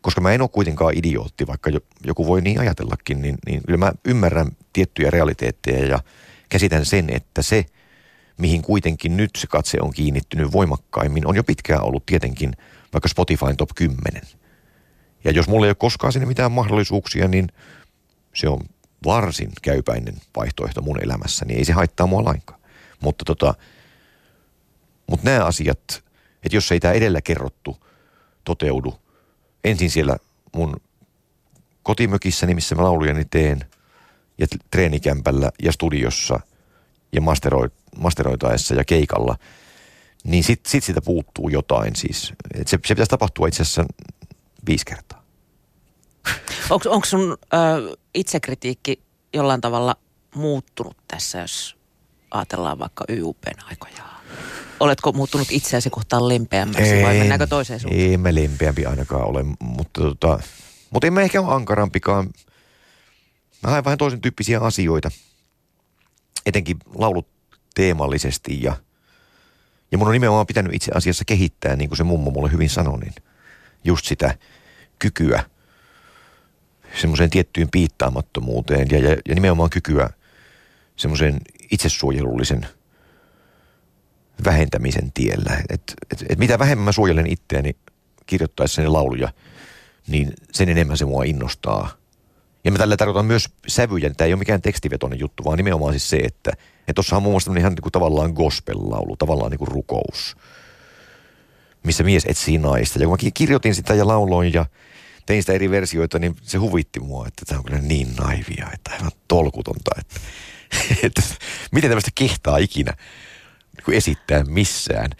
Koska 0.00 0.20
mä 0.20 0.32
en 0.32 0.42
ole 0.42 0.48
kuitenkaan 0.48 0.94
idiootti, 0.96 1.46
vaikka 1.46 1.70
joku 2.04 2.26
voi 2.26 2.40
niin 2.40 2.60
ajatellakin, 2.60 3.22
niin, 3.22 3.38
niin 3.46 3.62
kyllä 3.66 3.78
mä 3.78 3.92
ymmärrän 4.04 4.46
tiettyjä 4.72 5.10
realiteetteja 5.10 5.86
ja 5.86 5.98
käsitän 6.48 6.84
sen, 6.84 7.10
että 7.10 7.42
se, 7.42 7.64
mihin 8.38 8.62
kuitenkin 8.62 9.16
nyt 9.16 9.30
se 9.38 9.46
katse 9.46 9.78
on 9.80 9.92
kiinnittynyt 9.92 10.52
voimakkaimmin, 10.52 11.26
on 11.26 11.36
jo 11.36 11.44
pitkään 11.44 11.82
ollut 11.82 12.06
tietenkin 12.06 12.52
vaikka 12.92 13.08
Spotifyn 13.08 13.56
top 13.56 13.70
10. 13.74 14.22
Ja 15.24 15.30
jos 15.30 15.48
mulla 15.48 15.66
ei 15.66 15.70
ole 15.70 15.74
koskaan 15.74 16.12
sinne 16.12 16.26
mitään 16.26 16.52
mahdollisuuksia, 16.52 17.28
niin 17.28 17.48
se 18.34 18.48
on 18.48 18.60
varsin 19.04 19.52
käypäinen 19.62 20.14
vaihtoehto 20.36 20.82
mun 20.82 21.02
elämässä, 21.02 21.44
niin 21.44 21.58
ei 21.58 21.64
se 21.64 21.72
haittaa 21.72 22.06
mua 22.06 22.24
lainkaan. 22.24 22.60
Mutta 23.00 23.24
tota, 23.24 23.54
mutta 25.06 25.30
nämä 25.30 25.44
asiat, 25.44 26.02
että 26.42 26.56
jos 26.56 26.72
ei 26.72 26.80
tämä 26.80 26.94
edellä 26.94 27.20
kerrottu 27.20 27.76
toteudu, 28.44 28.98
ensin 29.64 29.90
siellä 29.90 30.16
mun 30.54 30.76
kotimökissäni, 31.82 32.54
missä 32.54 32.74
mä 32.74 32.82
laulujani 32.82 33.24
teen, 33.24 33.60
ja 34.38 34.46
treenikämpällä 34.70 35.50
ja 35.62 35.72
studiossa 35.72 36.40
ja 37.12 37.20
masteroi, 37.20 37.68
masteroitaessa 37.98 38.74
ja 38.74 38.84
keikalla, 38.84 39.36
niin 40.24 40.44
sitten 40.44 40.70
sit 40.70 40.84
sitä 40.84 41.00
puuttuu 41.00 41.48
jotain 41.48 41.96
siis. 41.96 42.32
Et 42.54 42.68
se, 42.68 42.78
se 42.84 42.94
pitäisi 42.94 43.10
tapahtua 43.10 43.48
itse 43.48 43.62
asiassa 43.62 43.84
viisi 44.66 44.84
kertaa. 44.84 45.22
Onko 46.70 47.04
sun 47.04 47.36
ö, 47.54 47.96
itsekritiikki 48.14 49.02
jollain 49.32 49.60
tavalla 49.60 49.96
muuttunut 50.34 50.96
tässä, 51.08 51.38
jos 51.38 51.76
ajatellaan 52.30 52.78
vaikka 52.78 53.04
YUPn 53.08 53.64
aikoja? 53.64 54.15
Oletko 54.80 55.12
muuttunut 55.12 55.48
itseäsi 55.50 55.90
kohtaan 55.90 56.28
lempeämmäksi 56.28 56.92
ei, 56.92 57.04
vai 57.04 57.18
mennäänkö 57.18 57.46
toiseen 57.46 57.80
suuntaan? 57.80 58.02
Ei 58.02 58.16
mä 58.16 58.34
lempeämpi 58.34 58.86
ainakaan 58.86 59.24
ole, 59.24 59.44
mutta, 59.60 60.00
tota, 60.00 60.38
mutta 60.90 61.06
en 61.06 61.12
mä 61.12 61.20
ehkä 61.20 61.40
ole 61.40 61.54
ankarampikaan. 61.54 62.30
Mä 63.62 63.70
haen 63.70 63.84
vähän 63.84 63.98
toisen 63.98 64.20
tyyppisiä 64.20 64.60
asioita, 64.60 65.10
etenkin 66.46 66.76
laulut 66.94 67.28
teemallisesti 67.74 68.62
ja, 68.62 68.76
ja 69.92 69.98
mun 69.98 70.06
on 70.06 70.12
nimenomaan 70.12 70.46
pitänyt 70.46 70.74
itse 70.74 70.92
asiassa 70.94 71.24
kehittää, 71.24 71.76
niin 71.76 71.88
kuin 71.88 71.96
se 71.96 72.04
mummo 72.04 72.30
mulle 72.30 72.52
hyvin 72.52 72.70
sanoi, 72.70 72.98
niin 72.98 73.14
just 73.84 74.06
sitä 74.06 74.34
kykyä– 74.98 75.44
semmoiseen 77.00 77.30
tiettyyn 77.30 77.68
piittaamattomuuteen 77.70 78.88
ja, 78.90 78.98
ja, 78.98 79.16
ja 79.28 79.34
nimenomaan 79.34 79.70
kykyä 79.70 80.10
semmoisen 80.96 81.40
itsesuojelullisen 81.70 82.66
vähentämisen 84.44 85.12
tiellä. 85.12 85.62
Et, 85.68 85.94
et, 86.12 86.24
et 86.28 86.38
mitä 86.38 86.58
vähemmän 86.58 86.84
mä 86.84 86.92
suojelen 86.92 87.26
itseäni 87.26 87.76
kirjoittaessani 88.26 88.88
lauluja, 88.88 89.28
niin 90.06 90.32
sen 90.52 90.68
enemmän 90.68 90.98
se 90.98 91.04
mua 91.04 91.24
innostaa. 91.24 91.90
Ja 92.64 92.72
mä 92.72 92.78
tällä 92.78 92.96
tarkoitan 92.96 93.26
myös 93.26 93.48
sävyjä. 93.68 94.10
Tämä 94.10 94.26
ei 94.26 94.32
ole 94.32 94.38
mikään 94.38 94.62
tekstivetoinen 94.62 95.18
juttu, 95.18 95.44
vaan 95.44 95.56
nimenomaan 95.56 95.92
siis 95.92 96.10
se, 96.10 96.16
että 96.16 96.52
tuossa 96.94 97.16
on 97.16 97.22
muun 97.22 97.32
muassa 97.32 97.52
ihan 97.58 97.72
niin 97.72 97.82
kuin 97.82 97.92
tavallaan 97.92 98.32
gospel-laulu, 98.32 99.16
tavallaan 99.16 99.50
niin 99.50 99.58
kuin 99.58 99.68
rukous, 99.68 100.36
missä 101.82 102.04
mies 102.04 102.24
etsii 102.28 102.58
naista. 102.58 102.98
Ja 102.98 103.06
kun 103.06 103.18
mä 103.22 103.30
kirjoitin 103.34 103.74
sitä 103.74 103.94
ja 103.94 104.06
lauloin 104.06 104.52
ja 104.52 104.66
tein 105.26 105.42
sitä 105.42 105.52
eri 105.52 105.70
versioita, 105.70 106.18
niin 106.18 106.36
se 106.42 106.58
huvitti 106.58 107.00
mua, 107.00 107.26
että 107.26 107.44
tämä 107.46 107.58
on 107.58 107.64
kyllä 107.64 107.80
niin 107.80 108.08
naivia, 108.16 108.68
että 108.74 108.90
aivan 108.90 109.10
tolkutonta, 109.28 109.90
että, 109.98 110.20
että 111.06 111.22
miten 111.72 111.90
tämmöistä 111.90 112.10
kehtaa 112.14 112.58
ikinä 112.58 112.92
niin 113.86 113.96
esittää 113.96 114.44
missään. 114.44 115.10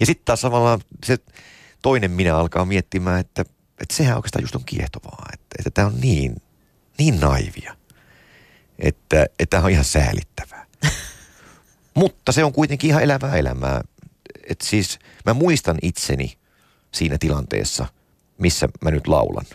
Ja 0.00 0.06
sitten 0.06 0.24
taas 0.24 0.40
samalla 0.40 0.78
se 1.04 1.18
toinen 1.82 2.10
minä 2.10 2.36
alkaa 2.36 2.64
miettimään, 2.64 3.20
että, 3.20 3.42
että 3.82 3.94
sehän 3.94 4.16
oikeastaan 4.16 4.42
just 4.42 4.54
on 4.54 4.64
kiehtovaa, 4.64 5.26
että, 5.32 5.56
että 5.58 5.70
tämä 5.70 5.86
on 5.86 6.00
niin, 6.00 6.42
niin 6.98 7.20
naivia, 7.20 7.76
että, 8.78 9.26
tämä 9.50 9.62
on 9.62 9.70
ihan 9.70 9.84
säälittävää. 9.84 10.66
Mutta 11.94 12.32
se 12.32 12.44
on 12.44 12.52
kuitenkin 12.52 12.90
ihan 12.90 13.02
elävää 13.02 13.36
elämää. 13.36 13.80
että 14.50 14.66
siis 14.66 14.98
mä 15.26 15.34
muistan 15.34 15.78
itseni 15.82 16.38
siinä 16.92 17.16
tilanteessa– 17.18 17.86
missä 18.38 18.68
mä 18.80 18.90
nyt 18.90 19.06
laulan, 19.06 19.46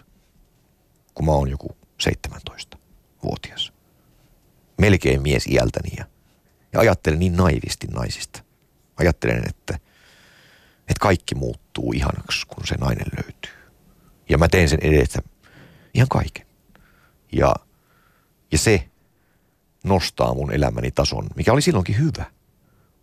kun 1.13 1.25
mä 1.25 1.31
oon 1.31 1.49
joku 1.49 1.77
17-vuotias. 2.03 3.73
Melkein 4.77 5.21
mies 5.21 5.47
iältäni 5.47 5.89
ja, 5.97 6.05
ja 6.73 6.79
ajattelen 6.79 7.19
niin 7.19 7.35
naivisti 7.35 7.87
naisista. 7.87 8.43
Ajattelen, 8.99 9.43
että, 9.49 9.73
että 10.79 10.99
kaikki 10.99 11.35
muuttuu 11.35 11.93
ihanaksi, 11.93 12.47
kun 12.47 12.67
se 12.67 12.75
nainen 12.75 13.07
löytyy. 13.17 13.69
Ja 14.29 14.37
mä 14.37 14.47
teen 14.47 14.69
sen 14.69 14.79
edestä 14.81 15.21
ihan 15.93 16.07
kaiken. 16.09 16.45
Ja, 17.31 17.55
ja 18.51 18.57
se 18.57 18.89
nostaa 19.83 20.33
mun 20.33 20.53
elämäni 20.53 20.91
tason, 20.91 21.27
mikä 21.35 21.53
oli 21.53 21.61
silloinkin 21.61 21.97
hyvä. 21.97 22.25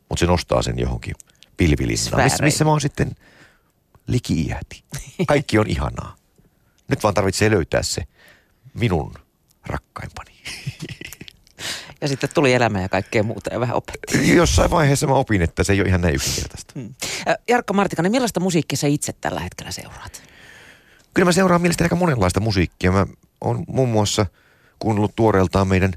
Mutta 0.08 0.20
se 0.20 0.26
nostaa 0.26 0.62
sen 0.62 0.78
johonkin 0.78 1.14
pilvilinnaan, 1.56 2.24
missä, 2.24 2.44
missä 2.44 2.64
mä 2.64 2.70
oon 2.70 2.80
sitten– 2.80 3.10
liki-iäti. 4.06 4.84
Kaikki 5.26 5.58
on 5.58 5.66
ihanaa. 5.66 6.16
Nyt 6.88 7.02
vaan 7.02 7.14
tarvitsee 7.14 7.50
löytää 7.50 7.82
se 7.82 8.02
minun 8.74 9.14
rakkaimpani. 9.66 10.32
Ja 12.00 12.08
sitten 12.08 12.30
tuli 12.34 12.52
elämä 12.52 12.82
ja 12.82 12.88
kaikkea 12.88 13.22
muuta 13.22 13.52
ja 13.52 13.60
vähän 13.60 13.76
opetti. 13.76 14.36
Jossain 14.36 14.70
vaiheessa 14.70 15.06
mä 15.06 15.14
opin, 15.14 15.42
että 15.42 15.64
se 15.64 15.72
ei 15.72 15.80
ole 15.80 15.88
ihan 15.88 16.00
näin 16.00 16.14
yksinkertaista. 16.14 16.72
Hmm. 16.74 16.94
Jarkko 17.48 17.74
Martikainen, 17.74 18.12
millaista 18.12 18.40
musiikkia 18.40 18.76
sä 18.76 18.86
itse 18.86 19.12
tällä 19.12 19.40
hetkellä 19.40 19.72
seuraat? 19.72 20.22
Kyllä 21.14 21.26
mä 21.26 21.32
seuraan 21.32 21.60
mielestäni 21.60 21.84
aika 21.86 21.96
monenlaista 21.96 22.40
musiikkia. 22.40 22.92
Mä 22.92 23.06
oon 23.40 23.64
muun 23.68 23.88
muassa 23.88 24.26
kuunnellut 24.78 25.16
tuoreeltaan 25.16 25.68
meidän 25.68 25.92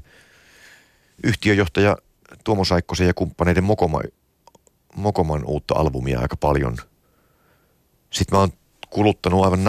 yhtiöjohtaja 1.24 1.96
Tuomo 2.44 2.64
Saikkosen 2.64 3.06
ja 3.06 3.14
kumppaneiden 3.14 3.64
Mokoma, 3.64 4.00
Mokoman 4.96 5.44
uutta 5.44 5.74
albumia 5.74 6.20
aika 6.20 6.36
paljon– 6.36 6.76
sitten 8.10 8.36
mä 8.36 8.40
oon 8.40 8.52
kuluttanut 8.90 9.44
aivan 9.44 9.64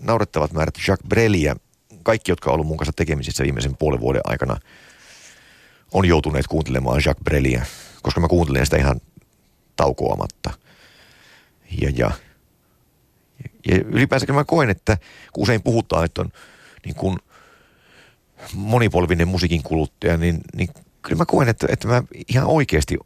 naurettavat 0.00 0.52
määrät 0.52 0.74
Jacques 0.88 1.08
Brelia. 1.08 1.56
Kaikki, 2.02 2.32
jotka 2.32 2.50
on 2.50 2.54
ollut 2.54 2.66
mun 2.66 2.76
kanssa 2.76 2.92
tekemisissä 2.96 3.42
viimeisen 3.42 3.76
puolen 3.76 4.00
vuoden 4.00 4.22
aikana, 4.24 4.56
on 5.92 6.04
joutuneet 6.04 6.46
kuuntelemaan 6.46 7.02
Jacques 7.06 7.24
Brelia, 7.24 7.62
koska 8.02 8.20
mä 8.20 8.28
kuuntelen 8.28 8.66
sitä 8.66 8.76
ihan 8.76 9.00
taukoamatta. 9.76 10.50
Ja, 11.80 11.92
ja, 11.96 12.10
ja 13.68 13.76
ylipäänsä 13.76 14.32
mä 14.32 14.44
koen, 14.44 14.70
että 14.70 14.98
kun 15.32 15.42
usein 15.42 15.62
puhutaan, 15.62 16.04
että 16.04 16.20
on 16.20 16.30
niin 16.84 16.94
kuin 16.94 17.18
monipolvinen 18.54 19.28
musiikin 19.28 19.62
kuluttaja, 19.62 20.16
niin, 20.16 20.40
niin 20.56 20.68
kyllä 21.02 21.16
mä 21.16 21.26
koen, 21.26 21.48
että, 21.48 21.66
että 21.70 21.88
mä 21.88 22.02
ihan 22.28 22.46
oikeasti 22.46 22.98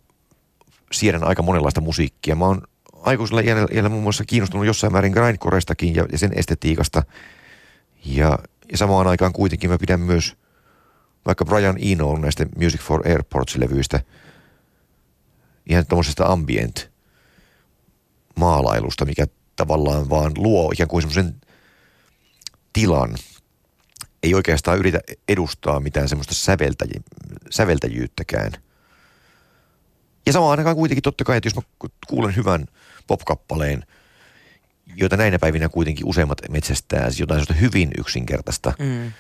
siedän 0.93 1.25
aika 1.25 1.43
monenlaista 1.43 1.81
musiikkia. 1.81 2.35
Mä 2.35 2.45
oon 2.47 2.63
aikuisella 3.03 3.41
iällä 3.73 3.89
muun 3.89 4.03
muassa 4.03 4.25
kiinnostunut 4.25 4.67
jossain 4.67 4.93
määrin 4.93 5.13
grindcorestakin 5.13 5.95
ja, 5.95 6.07
ja 6.13 6.19
sen 6.19 6.33
estetiikasta. 6.37 7.03
Ja, 8.05 8.39
ja 8.73 8.79
samaan 8.79 9.07
aikaan 9.07 9.33
kuitenkin 9.33 9.71
mä 9.71 9.79
pidän 9.79 10.01
myös 10.01 10.37
vaikka 11.27 11.45
Brian 11.45 11.77
Eno 11.81 12.19
näistä 12.19 12.47
Music 12.57 12.81
for 12.81 13.03
Airports-levyistä 13.09 14.01
ihan 15.67 15.87
tuommoisesta 15.87 16.27
ambient 16.27 16.91
maalailusta, 18.37 19.05
mikä 19.05 19.27
tavallaan 19.57 20.11
vaan 20.11 20.33
luo 20.37 20.71
ikään 20.73 20.89
kuin 20.89 21.03
semmoisen 21.03 21.35
tilan. 22.73 23.17
Ei 24.23 24.35
oikeastaan 24.35 24.79
yritä 24.79 25.01
edustaa 25.29 25.81
mitään 25.81 26.09
semmoista 26.09 26.35
säveltäji, 26.35 27.03
säveltäjyyttäkään. 27.51 28.53
Ja 30.27 30.33
samaan 30.33 30.59
aikaan 30.59 30.77
kuitenkin 30.77 31.03
totta 31.03 31.25
kai, 31.25 31.37
että 31.37 31.47
jos 31.47 31.57
mä 31.57 31.63
kuulen 32.07 32.37
hyvän 32.37 32.67
popkappaleen, 33.07 33.87
joita 34.97 35.17
näinä 35.17 35.39
päivinä 35.39 35.69
kuitenkin 35.69 36.07
useimmat 36.07 36.39
metsästää, 36.51 37.05
siis 37.05 37.21
jotain 37.21 37.41
sellaista 37.41 37.61
hyvin 37.61 37.91
yksinkertaista, 37.99 38.73
mm. 38.79 39.13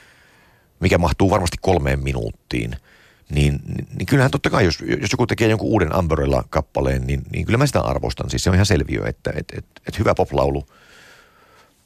Mikä 0.80 0.98
mahtuu 0.98 1.30
varmasti 1.30 1.56
kolmeen 1.60 2.02
minuuttiin, 2.02 2.76
niin, 3.30 3.60
niin, 3.66 3.86
niin 3.98 4.06
kyllähän 4.06 4.30
totta 4.30 4.50
kai, 4.50 4.64
jos, 4.64 4.78
jos 5.00 5.12
joku 5.12 5.26
tekee 5.26 5.48
jonkun 5.48 5.68
uuden 5.68 5.96
Umbrella-kappaleen, 5.96 7.06
niin, 7.06 7.22
niin 7.32 7.46
kyllä 7.46 7.58
mä 7.58 7.66
sitä 7.66 7.80
arvostan. 7.80 8.30
Siis 8.30 8.44
se 8.44 8.50
on 8.50 8.54
ihan 8.54 8.66
selviö, 8.66 9.02
että 9.06 9.32
et, 9.36 9.52
et, 9.56 9.66
et 9.88 9.98
hyvä 9.98 10.14
poplaulu 10.14 10.66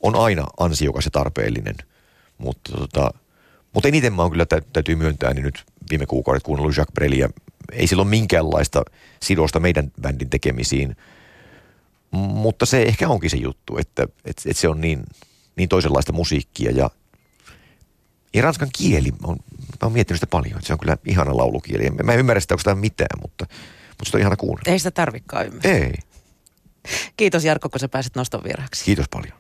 on 0.01 0.15
aina 0.17 0.45
ansiokas 0.59 1.05
ja 1.05 1.11
tarpeellinen. 1.11 1.75
Mutta 2.39 2.73
tota, 2.73 3.15
mutta 3.75 3.89
eniten 3.89 4.13
mä 4.13 4.23
oon 4.23 4.31
kyllä, 4.31 4.47
täytyy 4.73 4.97
myöntää, 4.97 5.35
niin 5.35 5.45
nyt 5.45 5.65
viime 5.91 6.07
kuukaudet 6.07 6.43
kuunnellut 6.43 6.77
Jacques 6.77 6.95
Brelia. 6.95 7.29
Ei 7.73 7.87
sillä 7.87 8.03
ole 8.03 8.11
minkäänlaista 8.11 8.83
sidosta 9.23 9.61
meidän 9.61 9.93
bändin 10.03 10.31
tekemisiin– 10.31 10.97
mutta 12.11 12.67
se 12.67 12.83
ehkä 12.83 13.09
onkin 13.09 13.31
se 13.31 13.37
juttu, 13.37 13.77
että, 13.79 14.03
että, 14.03 14.43
että 14.47 14.61
se 14.61 14.69
on 14.69 14.81
niin, 14.81 15.05
niin 15.57 15.69
toisenlaista 15.69 16.13
musiikkia 16.13 16.71
ja, 16.71 16.91
ja 18.35 18.43
ranskan 18.43 18.69
kieli, 18.79 19.13
on, 19.23 19.37
mä 19.37 19.77
oon 19.83 19.93
miettinyt 19.93 20.17
sitä 20.19 20.27
paljon, 20.27 20.55
että 20.55 20.67
se 20.67 20.73
on 20.73 20.79
kyllä 20.79 20.97
ihana 21.07 21.37
laulukieli. 21.37 21.91
Mä 21.91 22.13
en 22.13 22.19
ymmärrä 22.19 22.41
sitä, 22.41 22.55
onko 22.55 22.61
sitä 22.61 22.75
mitään, 22.75 23.21
mutta, 23.23 23.47
mutta 23.89 24.05
sitä 24.05 24.17
on 24.17 24.21
ihana 24.21 24.37
kuunnella. 24.37 24.73
Ei 24.73 24.79
sitä 24.79 24.91
tarvikaan 24.91 25.47
ymmärtää. 25.47 25.73
Ei. 25.73 25.95
Kiitos 27.17 27.45
Jarkko, 27.45 27.69
kun 27.69 27.81
sä 27.81 27.89
pääsit 27.89 28.17
noston 28.17 28.45
vieraksi. 28.45 28.85
Kiitos 28.85 29.07
paljon. 29.09 29.38